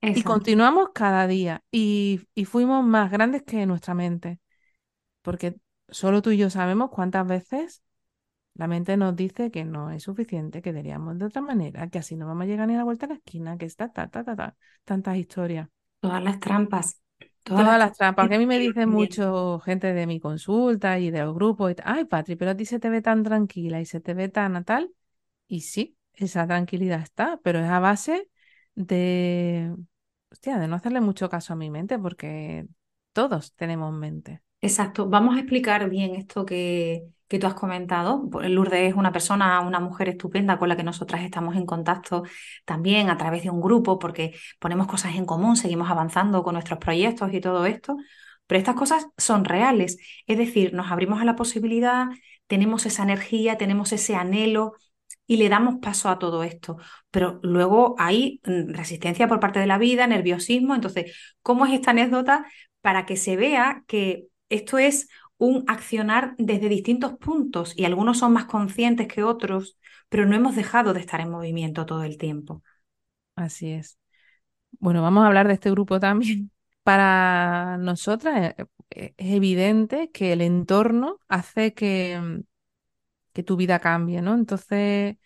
y 0.00 0.22
continuamos 0.22 0.90
cada 0.94 1.26
día 1.26 1.62
y, 1.70 2.22
y 2.34 2.46
fuimos 2.46 2.84
más 2.84 3.10
grandes 3.10 3.42
que 3.42 3.66
nuestra 3.66 3.94
mente, 3.94 4.40
porque 5.22 5.56
solo 5.88 6.22
tú 6.22 6.30
y 6.30 6.38
yo 6.38 6.48
sabemos 6.48 6.90
cuántas 6.90 7.26
veces 7.26 7.82
la 8.54 8.66
mente 8.66 8.96
nos 8.96 9.14
dice 9.16 9.50
que 9.50 9.64
no 9.64 9.90
es 9.90 10.02
suficiente, 10.02 10.62
que 10.62 10.72
deberíamos 10.72 11.18
de 11.18 11.26
otra 11.26 11.42
manera, 11.42 11.88
que 11.88 11.98
así 11.98 12.16
no 12.16 12.26
vamos 12.26 12.44
a 12.44 12.46
llegar 12.46 12.66
ni 12.68 12.74
a 12.74 12.78
la 12.78 12.84
vuelta 12.84 13.06
a 13.06 13.10
la 13.10 13.14
esquina, 13.16 13.56
que 13.58 13.66
está, 13.66 13.92
ta, 13.92 14.08
ta, 14.08 14.24
ta, 14.24 14.36
ta, 14.36 14.56
tantas 14.84 15.16
historias. 15.16 15.68
Todas 16.00 16.22
las 16.22 16.40
trampas, 16.40 17.00
todas 17.44 17.78
las 17.78 17.96
trampas 17.96 18.28
que 18.28 18.34
a 18.36 18.38
mí 18.38 18.46
me 18.46 18.58
dicen 18.58 18.88
mucho 18.88 19.60
gente 19.60 19.92
de 19.94 20.06
mi 20.06 20.20
consulta 20.20 20.98
y 20.98 21.10
de 21.10 21.20
los 21.22 21.34
grupos, 21.34 21.72
y 21.72 21.76
ay, 21.84 22.04
Patri, 22.04 22.36
pero 22.36 22.52
a 22.52 22.56
ti 22.56 22.64
se 22.64 22.78
te 22.78 22.90
ve 22.90 23.02
tan 23.02 23.22
tranquila 23.22 23.80
y 23.80 23.86
se 23.86 24.00
te 24.00 24.14
ve 24.14 24.28
tan 24.28 24.64
tal. 24.64 24.92
Y 25.48 25.62
sí, 25.62 25.96
esa 26.14 26.46
tranquilidad 26.46 27.00
está, 27.02 27.40
pero 27.42 27.58
es 27.60 27.68
a 27.70 27.80
base 27.80 28.28
de, 28.74 29.74
hostia, 30.30 30.58
de 30.58 30.68
no 30.68 30.76
hacerle 30.76 31.00
mucho 31.00 31.28
caso 31.28 31.52
a 31.52 31.56
mi 31.56 31.70
mente, 31.70 31.98
porque 31.98 32.66
todos 33.12 33.54
tenemos 33.54 33.92
mente. 33.92 34.42
Exacto. 34.60 35.08
Vamos 35.08 35.36
a 35.36 35.40
explicar 35.40 35.88
bien 35.88 36.14
esto 36.14 36.44
que, 36.44 37.08
que 37.30 37.38
tú 37.38 37.46
has 37.46 37.54
comentado. 37.54 38.28
Pues 38.28 38.50
Lourdes 38.50 38.90
es 38.90 38.94
una 38.96 39.12
persona, 39.12 39.60
una 39.60 39.78
mujer 39.78 40.08
estupenda 40.08 40.58
con 40.58 40.68
la 40.68 40.76
que 40.76 40.82
nosotras 40.82 41.22
estamos 41.22 41.54
en 41.56 41.64
contacto 41.64 42.24
también 42.64 43.08
a 43.08 43.16
través 43.16 43.44
de 43.44 43.50
un 43.50 43.60
grupo 43.60 44.00
porque 44.00 44.34
ponemos 44.58 44.88
cosas 44.88 45.14
en 45.14 45.26
común, 45.26 45.56
seguimos 45.56 45.88
avanzando 45.90 46.42
con 46.42 46.54
nuestros 46.54 46.80
proyectos 46.80 47.32
y 47.32 47.40
todo 47.40 47.66
esto. 47.66 47.96
Pero 48.48 48.58
estas 48.58 48.74
cosas 48.74 49.06
son 49.16 49.44
reales. 49.44 49.98
Es 50.26 50.38
decir, 50.38 50.74
nos 50.74 50.90
abrimos 50.90 51.20
a 51.20 51.24
la 51.24 51.36
posibilidad, 51.36 52.08
tenemos 52.48 52.84
esa 52.84 53.04
energía, 53.04 53.56
tenemos 53.56 53.92
ese 53.92 54.16
anhelo 54.16 54.72
y 55.24 55.36
le 55.36 55.48
damos 55.48 55.76
paso 55.80 56.08
a 56.08 56.18
todo 56.18 56.42
esto. 56.42 56.78
Pero 57.12 57.38
luego 57.44 57.94
hay 57.98 58.40
mm, 58.44 58.74
resistencia 58.74 59.28
por 59.28 59.38
parte 59.38 59.60
de 59.60 59.68
la 59.68 59.78
vida, 59.78 60.08
nerviosismo. 60.08 60.74
Entonces, 60.74 61.16
¿cómo 61.42 61.64
es 61.64 61.74
esta 61.74 61.92
anécdota 61.92 62.44
para 62.80 63.06
que 63.06 63.16
se 63.16 63.36
vea 63.36 63.84
que 63.86 64.26
esto 64.48 64.78
es 64.78 65.08
un 65.40 65.64
accionar 65.68 66.36
desde 66.38 66.68
distintos 66.70 67.14
puntos 67.14 67.74
y 67.76 67.86
algunos 67.86 68.18
son 68.20 68.34
más 68.34 68.46
conscientes 68.46 69.08
que 69.08 69.24
otros, 69.24 69.78
pero 70.10 70.26
no 70.26 70.36
hemos 70.36 70.56
dejado 70.56 70.94
de 70.94 71.00
estar 71.00 71.20
en 71.22 71.30
movimiento 71.32 71.86
todo 71.86 72.04
el 72.04 72.18
tiempo. 72.18 72.62
Así 73.34 73.72
es. 73.72 73.98
Bueno, 74.80 75.02
vamos 75.02 75.24
a 75.24 75.28
hablar 75.28 75.48
de 75.48 75.54
este 75.54 75.70
grupo 75.72 76.00
también. 76.00 76.52
Para 76.84 77.78
nosotras 77.78 78.54
eh, 78.58 78.66
eh, 78.90 79.14
es 79.18 79.34
evidente 79.34 80.10
que 80.12 80.32
el 80.32 80.40
entorno 80.42 81.18
hace 81.28 81.74
que, 81.74 82.20
mm, 82.20 82.40
que 83.34 83.42
tu 83.44 83.56
vida 83.56 83.80
cambie, 83.80 84.22
¿no? 84.22 84.34
Entonces, 84.34 85.16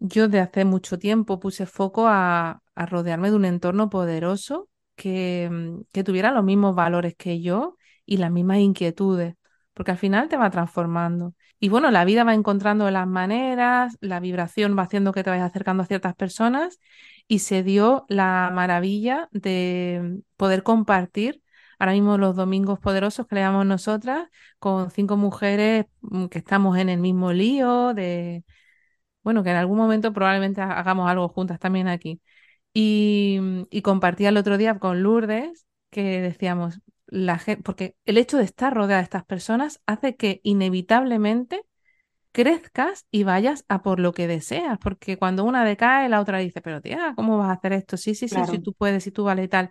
Yo 0.00 0.28
de 0.28 0.40
hace 0.40 0.64
mucho 0.64 0.98
tiempo 0.98 1.40
puse 1.40 1.66
foco 1.66 2.06
a, 2.08 2.62
a 2.74 2.86
rodearme 2.86 3.30
de 3.30 3.36
un 3.36 3.44
entorno 3.46 3.90
poderoso 3.90 4.68
que, 4.96 5.48
mm, 5.50 5.82
que 5.92 6.04
tuviera 6.04 6.32
los 6.32 6.44
mismos 6.44 6.74
valores 6.76 7.16
que 7.16 7.40
yo 7.42 7.75
y 8.06 8.18
las 8.18 8.30
mismas 8.30 8.58
inquietudes, 8.58 9.34
porque 9.74 9.90
al 9.92 9.98
final 9.98 10.28
te 10.28 10.36
va 10.36 10.50
transformando. 10.50 11.34
Y 11.60 11.68
bueno, 11.68 11.90
la 11.90 12.04
vida 12.04 12.24
va 12.24 12.34
encontrando 12.34 12.90
las 12.90 13.06
maneras, 13.06 13.96
la 14.00 14.20
vibración 14.20 14.76
va 14.78 14.82
haciendo 14.82 15.12
que 15.12 15.22
te 15.24 15.30
vayas 15.30 15.50
acercando 15.50 15.82
a 15.82 15.86
ciertas 15.86 16.14
personas 16.14 16.80
y 17.28 17.40
se 17.40 17.62
dio 17.62 18.06
la 18.08 18.50
maravilla 18.54 19.28
de 19.32 20.20
poder 20.36 20.62
compartir. 20.62 21.42
Ahora 21.78 21.92
mismo 21.92 22.16
los 22.18 22.36
domingos 22.36 22.78
poderosos 22.78 23.26
que 23.26 23.34
le 23.34 23.42
llamamos 23.42 23.66
nosotras, 23.66 24.28
con 24.58 24.90
cinco 24.90 25.16
mujeres 25.16 25.86
mm, 26.00 26.26
que 26.26 26.38
estamos 26.38 26.78
en 26.78 26.88
el 26.88 27.00
mismo 27.00 27.32
lío 27.32 27.92
de 27.94 28.44
bueno, 29.22 29.42
que 29.42 29.50
en 29.50 29.56
algún 29.56 29.78
momento 29.78 30.12
probablemente 30.12 30.60
hagamos 30.60 31.08
algo 31.10 31.28
juntas 31.28 31.58
también 31.58 31.88
aquí. 31.88 32.20
Y, 32.72 33.40
y 33.70 33.82
compartía 33.82 34.28
el 34.30 34.36
otro 34.36 34.58
día 34.58 34.78
con 34.78 35.02
Lourdes 35.02 35.66
que 35.90 36.20
decíamos, 36.20 36.80
la 37.06 37.38
gente, 37.38 37.62
porque 37.62 37.96
el 38.04 38.18
hecho 38.18 38.38
de 38.38 38.44
estar 38.44 38.74
rodeada 38.74 38.98
de 38.98 39.04
estas 39.04 39.24
personas 39.24 39.80
hace 39.86 40.16
que 40.16 40.40
inevitablemente 40.42 41.62
crezcas 42.32 43.06
y 43.10 43.24
vayas 43.24 43.64
a 43.68 43.82
por 43.82 43.98
lo 44.00 44.12
que 44.12 44.26
deseas, 44.26 44.78
porque 44.78 45.16
cuando 45.16 45.44
una 45.44 45.64
decae, 45.64 46.08
la 46.08 46.20
otra 46.20 46.38
dice, 46.38 46.60
pero 46.60 46.82
tía, 46.82 47.14
¿cómo 47.16 47.38
vas 47.38 47.48
a 47.48 47.52
hacer 47.52 47.72
esto? 47.72 47.96
Sí, 47.96 48.14
sí, 48.14 48.28
sí, 48.28 48.38
si 48.50 48.58
tú 48.58 48.74
puedes, 48.74 49.04
si 49.04 49.10
tú 49.10 49.24
vale 49.24 49.44
y 49.44 49.48
tal. 49.48 49.70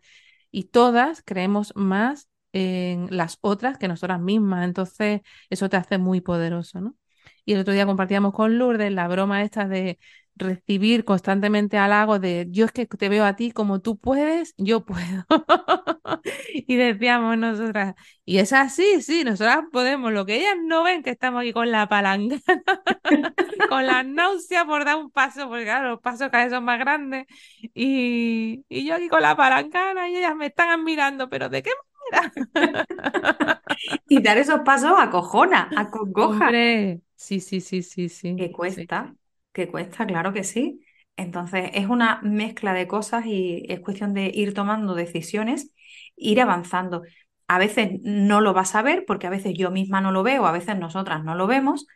Y 0.52 0.66
todas 0.66 1.22
creemos 1.24 1.74
más 1.76 2.30
en 2.54 3.08
las 3.16 3.38
otras 3.42 3.78
que 3.78 3.88
nosotras 3.88 4.20
mismas, 4.20 4.66
entonces 4.66 5.22
eso 5.50 5.70
te 5.70 5.78
hace 5.78 5.98
muy 5.98 6.22
poderoso, 6.22 6.82
¿no? 6.82 6.96
Y 7.44 7.54
el 7.54 7.60
otro 7.60 7.74
día 7.74 7.86
compartíamos 7.86 8.34
con 8.34 8.58
Lourdes 8.58 8.92
la 8.92 9.08
broma 9.08 9.44
esta 9.44 9.68
de 9.68 10.00
recibir 10.36 11.06
constantemente 11.06 11.78
halagos 11.78 12.20
de 12.22 12.48
yo 12.50 12.66
es 12.66 12.72
que 12.72 12.86
te 12.86 13.10
veo 13.10 13.26
a 13.26 13.36
ti 13.36 13.52
como 13.52 13.80
tú 13.80 13.98
puedes, 13.98 14.54
yo 14.58 14.86
puedo. 14.86 15.26
y 16.54 16.76
decíamos 16.76 17.38
nosotras, 17.38 17.96
y 18.26 18.40
es 18.40 18.54
así, 18.54 19.02
sí, 19.02 19.24
nosotras 19.24 19.64
podemos, 19.72 20.12
lo 20.12 20.26
que 20.26 20.38
ellas 20.38 20.56
no 20.64 20.84
ven 20.84 21.04
que 21.04 21.12
estamos 21.12 21.42
aquí 21.42 21.54
con 21.54 21.72
la 21.72 21.88
palanca, 21.88 22.38
con 23.70 23.88
la 23.88 24.04
náusea 24.04 24.66
por 24.66 24.86
dar 24.86 24.98
un 24.98 25.12
paso, 25.12 25.48
porque 25.48 25.64
claro, 25.64 25.92
los 25.92 26.02
pasos 26.02 26.30
cada 26.30 26.46
vez 26.46 26.54
son 26.54 26.66
más 26.66 26.80
grandes, 26.80 27.26
y, 27.74 28.66
y 28.68 28.86
yo 28.86 28.96
aquí 28.96 29.08
con 29.08 29.22
la 29.22 29.36
palancana 29.36 30.10
y 30.10 30.18
ellas 30.18 30.36
me 30.36 30.48
están 30.48 30.70
admirando, 30.70 31.30
pero 31.30 31.50
¿de 31.50 31.64
qué 31.64 31.72
manera? 32.12 32.32
y 34.10 34.22
dar 34.22 34.38
esos 34.38 34.62
pasos 34.62 34.94
acojona, 34.98 35.70
acongoja. 35.76 36.46
Hombre, 36.46 37.02
sí, 37.16 37.40
sí, 37.40 37.62
sí, 37.62 37.82
sí, 37.82 38.10
sí. 38.10 38.36
Que 38.36 38.52
cuesta 38.52 39.14
que 39.56 39.70
cuesta, 39.70 40.06
claro 40.06 40.34
que 40.34 40.44
sí. 40.44 40.82
Entonces 41.18 41.72
es 41.74 41.88
una 41.88 42.20
mezcla 42.24 42.74
de 42.74 42.88
cosas 42.88 43.26
y 43.26 43.66
es 43.70 43.80
cuestión 43.80 44.14
de 44.14 44.32
ir 44.34 44.54
tomando 44.54 44.96
decisiones, 44.96 45.72
ir 46.18 46.42
avanzando. 46.42 47.04
A 47.48 47.58
veces 47.58 48.00
no 48.04 48.42
lo 48.42 48.54
vas 48.54 48.76
a 48.76 48.82
ver 48.82 49.06
porque 49.08 49.28
a 49.28 49.30
veces 49.30 49.54
yo 49.58 49.72
misma 49.72 50.02
no 50.02 50.12
lo 50.12 50.24
veo, 50.24 50.46
a 50.46 50.52
veces 50.52 50.78
nosotras 50.78 51.24
no 51.24 51.36
lo 51.36 51.48
vemos, 51.48 51.88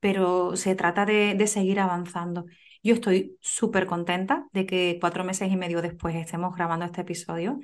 pero 0.00 0.56
se 0.56 0.74
trata 0.76 1.06
de, 1.06 1.46
seguir 1.46 1.80
avanzando. 1.80 2.44
Yo 2.82 2.94
estoy 2.94 3.36
súper 3.40 3.86
contenta 3.86 4.46
de 4.52 4.66
que 4.66 4.98
cuatro 5.00 5.24
meses 5.24 5.50
y 5.50 5.56
medio 5.56 5.82
después 5.82 6.14
estemos 6.16 6.54
grabando 6.54 6.84
este 6.84 7.00
episodio. 7.02 7.58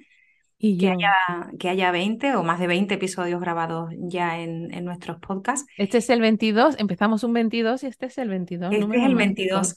Y 0.65 0.79
que, 0.79 0.91
haya, 0.91 1.13
que 1.59 1.69
haya 1.69 1.91
20 1.91 2.37
o 2.37 2.45
más 2.45 2.61
de 2.61 2.69
20 2.69 2.95
episodios 2.95 3.41
grabados 3.41 3.93
ya 3.99 4.39
en, 4.39 4.73
en, 4.73 4.85
nuestros 4.85 5.19
podcasts. 5.19 5.67
Este 5.77 5.99
es 5.99 6.09
el 6.09 6.21
22, 6.21 6.77
empezamos 6.79 7.25
un 7.25 7.33
22 7.33 7.83
y 7.83 7.89
este 7.89 8.07
es 8.07 8.17
el 8.19 8.29
22. 8.29 8.73
Este 8.73 8.97
es 8.97 9.03
el 9.05 9.17
22. 9.17 9.75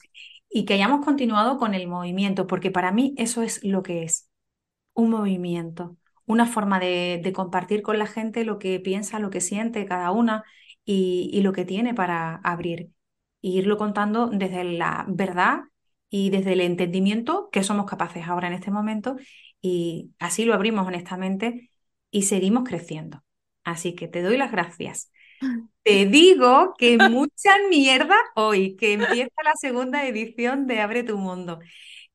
Y 0.48 0.64
que 0.64 0.74
hayamos 0.74 1.04
continuado 1.04 1.58
con 1.58 1.74
el 1.74 1.88
movimiento, 1.88 2.46
porque 2.46 2.70
para 2.70 2.92
mí 2.92 3.14
eso 3.16 3.42
es 3.42 3.64
lo 3.64 3.82
que 3.82 4.04
es, 4.04 4.30
un 4.94 5.10
movimiento, 5.10 5.96
una 6.24 6.46
forma 6.46 6.78
de, 6.78 7.20
de 7.20 7.32
compartir 7.32 7.82
con 7.82 7.98
la 7.98 8.06
gente 8.06 8.44
lo 8.44 8.60
que 8.60 8.78
piensa, 8.78 9.18
lo 9.18 9.30
que 9.30 9.40
siente 9.40 9.86
cada 9.86 10.12
una 10.12 10.44
y, 10.84 11.30
y 11.32 11.42
lo 11.42 11.52
que 11.52 11.64
tiene 11.64 11.94
para 11.94 12.36
abrir. 12.36 12.90
E 13.42 13.48
irlo 13.48 13.76
contando 13.76 14.28
desde 14.28 14.62
la 14.62 15.04
verdad 15.08 15.64
y 16.10 16.30
desde 16.30 16.52
el 16.52 16.60
entendimiento 16.60 17.48
que 17.52 17.62
somos 17.62 17.86
capaces 17.86 18.26
ahora 18.26 18.48
en 18.48 18.54
este 18.54 18.70
momento 18.70 19.16
y 19.60 20.12
así 20.18 20.44
lo 20.44 20.54
abrimos 20.54 20.86
honestamente 20.86 21.70
y 22.10 22.22
seguimos 22.22 22.64
creciendo. 22.68 23.22
Así 23.64 23.94
que 23.94 24.08
te 24.08 24.22
doy 24.22 24.36
las 24.36 24.52
gracias. 24.52 25.10
Te 25.82 26.06
digo 26.06 26.74
que 26.78 26.98
mucha 26.98 27.50
mierda 27.70 28.16
hoy, 28.34 28.76
que 28.76 28.94
empieza 28.94 29.42
la 29.44 29.52
segunda 29.54 30.04
edición 30.06 30.66
de 30.66 30.80
Abre 30.80 31.04
tu 31.04 31.16
Mundo, 31.16 31.60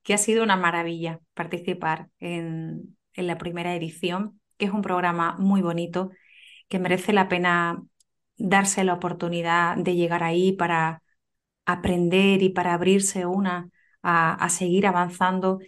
que 0.04 0.14
ha 0.14 0.18
sido 0.18 0.44
una 0.44 0.58
maravilla 0.58 1.20
participar 1.34 2.10
en, 2.20 2.98
en 3.14 3.28
la 3.28 3.38
primera 3.38 3.76
edición, 3.76 4.42
que 4.58 4.66
es 4.66 4.72
un 4.72 4.82
programa 4.82 5.36
muy 5.40 5.62
bonito, 5.62 6.12
que 6.68 6.80
merece 6.80 7.14
la 7.14 7.30
pena 7.30 7.82
darse 8.38 8.84
la 8.84 8.94
oportunidad 8.94 9.78
de 9.78 9.96
llegar 9.96 10.24
ahí 10.24 10.52
para 10.54 11.04
aprender 11.66 12.42
y 12.44 12.50
para 12.50 12.74
abrirse 12.74 13.26
una 13.26 13.70
a, 14.04 14.50
seguir 14.50 14.88
avanzando 14.88 15.60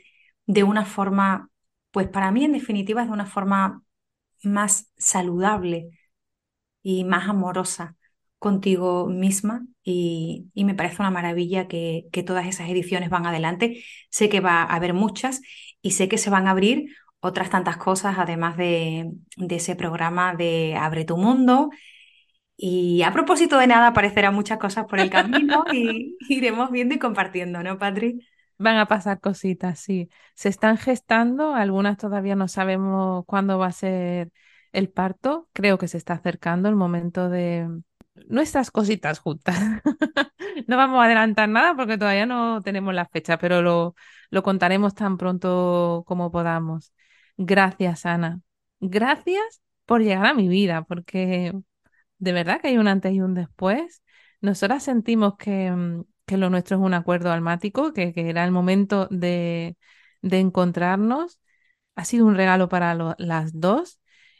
de 0.45 0.63
una 0.63 0.85
forma 0.85 1.49
pues 1.91 2.07
para 2.09 2.31
mí, 2.31 2.43
en 2.45 2.53
definitiva, 2.53 3.01
es 3.03 3.07
de 3.07 3.13
una 3.13 3.27
forma 3.27 3.83
más 4.43 4.91
saludable 4.97 5.89
y 6.81 7.03
más 7.05 7.29
amorosa 7.29 7.95
contigo 8.39 9.07
misma 9.07 9.65
y, 9.83 10.49
me 10.55 10.75
parece 10.75 11.01
una 11.01 11.11
maravilla 11.11 11.67
que, 11.67 12.07
que, 12.11 12.23
todas 12.23 12.47
esas 12.47 12.69
ediciones 12.69 13.09
van 13.09 13.25
adelante. 13.25 13.83
Sé 14.09 14.29
que 14.29 14.39
va 14.41 14.63
a 14.63 14.75
haber 14.75 14.93
muchas 14.93 15.41
y 15.81 15.91
sé 15.91 16.09
que 16.09 16.17
se 16.17 16.29
van 16.29 16.47
a 16.47 16.51
abrir 16.51 16.95
otras 17.19 17.49
tantas 17.49 17.77
cosas 17.77 18.17
además 18.17 18.57
de, 18.57 19.11
de 19.37 19.55
ese 19.55 19.75
programa 19.75 20.35
de 20.35 20.75
Abre 20.75 21.05
tu 21.05 21.17
Mundo. 21.17 21.69
Y 22.65 23.01
a 23.03 23.11
propósito 23.11 23.57
de 23.57 23.67
nada, 23.67 23.87
aparecerán 23.87 24.33
muchas 24.33 24.57
cosas 24.57 24.85
por 24.85 24.97
el 25.01 25.09
camino 25.09 25.65
y 25.73 26.15
iremos 26.29 26.71
viendo 26.71 26.95
y 26.95 26.97
compartiendo, 26.97 27.61
¿no, 27.61 27.77
Patri? 27.77 28.25
Van 28.57 28.77
a 28.77 28.85
pasar 28.85 29.19
cositas, 29.19 29.81
sí. 29.81 30.07
Se 30.33 30.47
están 30.47 30.77
gestando, 30.77 31.55
algunas 31.55 31.97
todavía 31.97 32.37
no 32.37 32.47
sabemos 32.47 33.25
cuándo 33.25 33.59
va 33.59 33.67
a 33.67 33.71
ser 33.73 34.31
el 34.71 34.89
parto. 34.89 35.49
Creo 35.51 35.77
que 35.77 35.89
se 35.89 35.97
está 35.97 36.13
acercando 36.13 36.69
el 36.69 36.75
momento 36.77 37.27
de 37.27 37.67
nuestras 38.29 38.71
cositas 38.71 39.19
juntas. 39.19 39.59
no 40.65 40.77
vamos 40.77 41.01
a 41.01 41.03
adelantar 41.03 41.49
nada 41.49 41.75
porque 41.75 41.97
todavía 41.97 42.25
no 42.25 42.61
tenemos 42.61 42.93
la 42.93 43.09
fecha, 43.09 43.37
pero 43.37 43.61
lo, 43.61 43.93
lo 44.29 44.41
contaremos 44.41 44.95
tan 44.95 45.17
pronto 45.17 46.05
como 46.07 46.31
podamos. 46.31 46.93
Gracias, 47.35 48.05
Ana. 48.05 48.39
Gracias 48.79 49.61
por 49.85 50.01
llegar 50.01 50.27
a 50.27 50.33
mi 50.33 50.47
vida, 50.47 50.83
porque 50.83 51.51
de 52.23 52.33
verdad 52.33 52.61
que 52.61 52.69
hay 52.69 52.77
un 52.77 52.87
antes 52.87 53.13
y 53.13 53.21
un 53.21 53.33
después. 53.33 54.01
Nosotras 54.41 54.83
sentimos 54.83 55.35
que, 55.37 55.71
mm, 55.71 56.03
que 56.25 56.37
lo 56.37 56.49
nuestro 56.49 56.77
es 56.77 56.83
un 56.83 56.93
acuerdo 56.93 57.31
almático, 57.31 57.93
que, 57.93 58.13
que 58.13 58.29
era 58.29 58.43
el 58.45 58.51
momento 58.51 59.07
de, 59.11 59.77
de, 60.21 60.39
encontrarnos. 60.39 61.39
Ha 61.95 62.05
sido 62.05 62.25
un 62.25 62.35
regalo 62.35 62.69
para 62.69 62.95
las 63.17 63.59
dos 63.59 63.99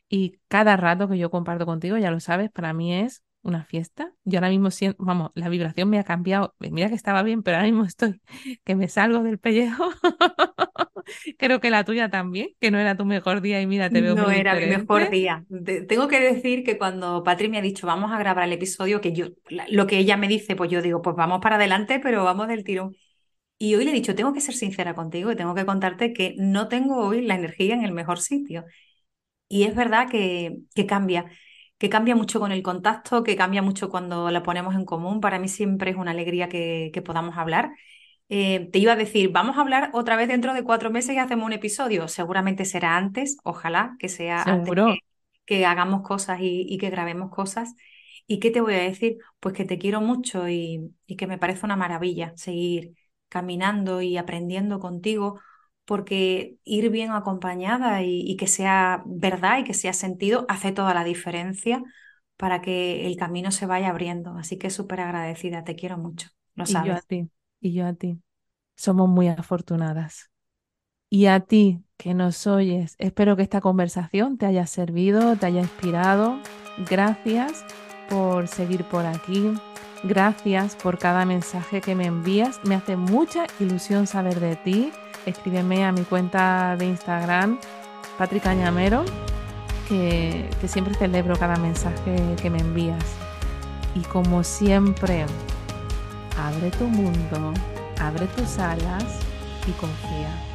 y 0.10 0.40
cada 0.48 0.78
rato 0.78 1.08
que 1.10 1.18
yo 1.18 1.30
comparto 1.32 1.66
contigo, 1.66 1.98
ya 1.98 2.12
lo 2.12 2.20
sabes, 2.20 2.52
para 2.52 2.74
mí 2.74 2.94
es 2.96 3.24
una 3.44 3.66
fiesta. 3.66 4.14
Yo 4.24 4.40
ahora 4.40 4.50
mismo 4.50 4.72
siento, 4.72 5.04
vamos, 5.04 5.32
la 5.36 5.50
vibración 5.50 5.90
me 5.90 6.00
ha 6.00 6.04
cambiado. 6.04 6.56
Mira 6.60 6.90
que 6.90 6.96
estaba 6.96 7.24
bien, 7.24 7.44
pero 7.44 7.58
ahora 7.58 7.68
mismo 7.68 7.86
estoy 7.86 8.22
que 8.64 8.76
me 8.76 8.88
salgo 8.88 9.24
del 9.24 9.40
pellejo. 9.40 9.90
Creo 11.38 11.60
que 11.60 11.70
la 11.70 11.84
tuya 11.84 12.10
también, 12.10 12.50
que 12.60 12.72
no 12.72 12.80
era 12.80 12.96
tu 12.96 13.06
mejor 13.06 13.42
día 13.42 13.62
y 13.62 13.68
mira, 13.68 13.90
te 13.90 14.02
veo 14.02 14.16
No 14.16 14.32
era 14.32 14.56
mi 14.56 14.66
mejor 14.66 15.10
día. 15.10 15.46
tengo 15.88 16.08
que 16.08 16.20
decir 16.20 16.64
que 16.64 16.78
cuando 16.78 17.24
Patri 17.24 17.50
me 17.50 17.58
ha 17.58 17.62
dicho 17.62 17.88
vamos 17.88 18.12
a 18.12 18.18
grabar 18.18 18.46
el 18.46 18.54
episodio, 18.54 19.02
que 19.02 19.14
yo, 19.14 19.28
lo 19.70 19.88
que 19.88 19.98
ella 19.98 20.18
me 20.18 20.28
dice, 20.28 20.56
pues 20.56 20.70
yo 20.72 20.82
digo, 20.82 21.02
pues 21.02 21.16
vamos 21.16 21.40
para 21.42 21.56
adelante, 21.56 22.00
pero 22.00 22.24
vamos 22.24 22.48
del 22.48 22.64
tirón. 22.64 22.96
Y 23.58 23.76
hoy 23.76 23.86
le 23.86 23.92
he 23.92 23.94
dicho, 23.94 24.16
tengo 24.16 24.34
que 24.34 24.42
ser 24.42 24.56
sincera 24.56 24.94
contigo 24.96 25.32
y 25.32 25.36
tengo 25.36 25.56
que 25.56 25.66
contarte 25.66 26.14
que 26.14 26.36
no 26.38 26.68
tengo 26.68 26.98
hoy 27.06 27.22
la 27.22 27.36
energía 27.36 27.76
en 27.76 27.84
el 27.84 27.92
mejor 27.94 28.20
sitio. 28.20 28.66
Y 29.48 29.64
es 29.64 29.76
verdad 29.76 30.10
que, 30.10 30.58
que 30.76 30.86
cambia 30.86 31.26
que 31.84 31.90
cambia 31.90 32.16
mucho 32.16 32.40
con 32.40 32.54
el 32.54 32.64
contacto, 32.64 33.24
que 33.24 33.36
cambia 33.36 33.62
mucho 33.62 33.90
cuando 33.90 34.32
la 34.32 34.42
ponemos 34.42 34.74
en 34.74 34.86
común. 34.86 35.20
Para 35.20 35.38
mí 35.38 35.50
siempre 35.50 35.92
es 35.92 35.98
una 35.98 36.12
alegría 36.12 36.48
que, 36.48 37.04
podamos 37.06 37.38
hablar. 37.38 37.72
Eh, 38.30 38.70
te 38.72 38.80
iba 38.80 38.94
a 38.94 38.96
decir, 38.96 39.30
vamos 39.32 39.58
a 39.58 39.62
hablar 39.62 39.92
otra 39.94 40.16
vez 40.16 40.28
dentro 40.28 40.54
de 40.54 40.64
cuatro 40.64 40.90
meses 40.90 41.16
y 41.16 41.20
hacemos 41.20 41.46
un 41.46 41.54
episodio. 41.54 42.08
Seguramente 42.08 42.66
será 42.66 42.98
antes, 42.98 43.38
ojalá 43.44 43.96
que 44.00 44.10
sea 44.10 44.42
antes 44.42 44.74
que, 45.46 45.66
hagamos 45.66 46.02
cosas 46.02 46.40
y, 46.42 46.78
que 46.78 46.90
grabemos 46.90 47.30
cosas. 47.30 47.74
¿Y 48.26 48.40
qué 48.40 48.52
te 48.52 48.62
voy 48.62 48.76
a 48.76 48.80
decir? 48.80 49.18
Pues 49.40 49.54
que 49.54 49.66
te 49.66 49.78
quiero 49.78 50.02
mucho 50.02 50.48
y, 50.48 50.96
y 51.06 51.16
que 51.16 51.28
me 51.28 51.38
parece 51.38 51.66
una 51.66 51.76
maravilla 51.76 52.34
seguir 52.36 52.94
caminando 53.30 54.02
y 54.02 54.18
aprendiendo 54.18 54.80
contigo 54.80 55.40
porque 55.86 56.58
ir 56.64 56.90
bien 56.90 57.12
acompañada 57.12 58.04
y, 58.04 58.36
que 58.38 58.48
sea 58.48 59.04
verdad 59.06 59.60
y 59.60 59.64
que 59.64 59.74
sea 59.74 59.94
sentido 59.94 60.46
hace 60.48 60.72
toda 60.72 60.94
la 60.94 61.04
diferencia 61.04 61.84
para 62.38 62.62
que 62.62 63.06
el 63.06 63.18
camino 63.18 63.52
se 63.52 63.66
vaya 63.66 63.90
abriendo. 63.90 64.38
Así 64.38 64.58
que 64.58 64.70
súper 64.70 65.02
agradecida, 65.02 65.64
te 65.64 65.76
quiero 65.76 65.98
mucho, 65.98 66.30
lo 66.56 66.66
sabes. 66.66 66.86
Y 66.86 66.90
yo 66.90 66.96
a 66.96 67.02
ti, 67.02 67.30
y 67.64 67.74
yo 67.74 67.88
a 67.88 67.94
ti. 67.94 68.22
Somos 68.76 69.10
muy 69.10 69.28
afortunadas. 69.28 70.32
Y 71.10 71.28
a 71.28 71.40
ti 71.40 71.84
que 71.98 72.14
nos 72.14 72.48
oyes, 72.48 72.96
espero 72.98 73.36
que 73.36 73.44
esta 73.44 73.62
conversación 73.62 74.38
te 74.38 74.46
haya 74.46 74.66
servido, 74.66 75.36
te 75.36 75.46
haya 75.46 75.62
inspirado. 75.62 76.40
Gracias 76.90 77.64
por 78.10 78.48
seguir 78.48 78.84
por 78.86 79.06
aquí. 79.06 79.54
Gracias 80.04 80.76
por 80.76 80.98
cada 80.98 81.26
mensaje 81.26 81.82
que 81.82 81.96
me 81.96 82.08
envías. 82.08 82.60
Me 82.66 82.76
hace 82.76 82.98
mucha 82.98 83.46
ilusión 83.60 84.08
saber 84.08 84.40
de 84.40 84.56
ti 84.58 84.92
escríbeme 85.26 85.86
a 85.86 85.92
mi 85.92 86.04
cuenta 86.04 86.76
de 86.78 86.86
Instagram, 86.86 87.60
Patrick 88.18 88.44
Cañamero, 88.44 89.04
que, 89.88 90.50
que 90.60 90.68
siempre 90.68 90.94
celebro 90.96 91.36
cada 91.38 91.56
mensaje 91.58 92.36
que 92.42 92.50
me 92.50 92.60
envías. 92.60 93.04
Y 93.96 94.02
como 94.02 94.44
siempre, 94.44 95.26
abre 96.38 96.72
tu 96.72 96.86
mundo, 96.86 97.54
abre 98.00 98.26
tus 98.28 98.58
alas 98.60 99.20
y 99.68 99.72
confía. 99.74 100.53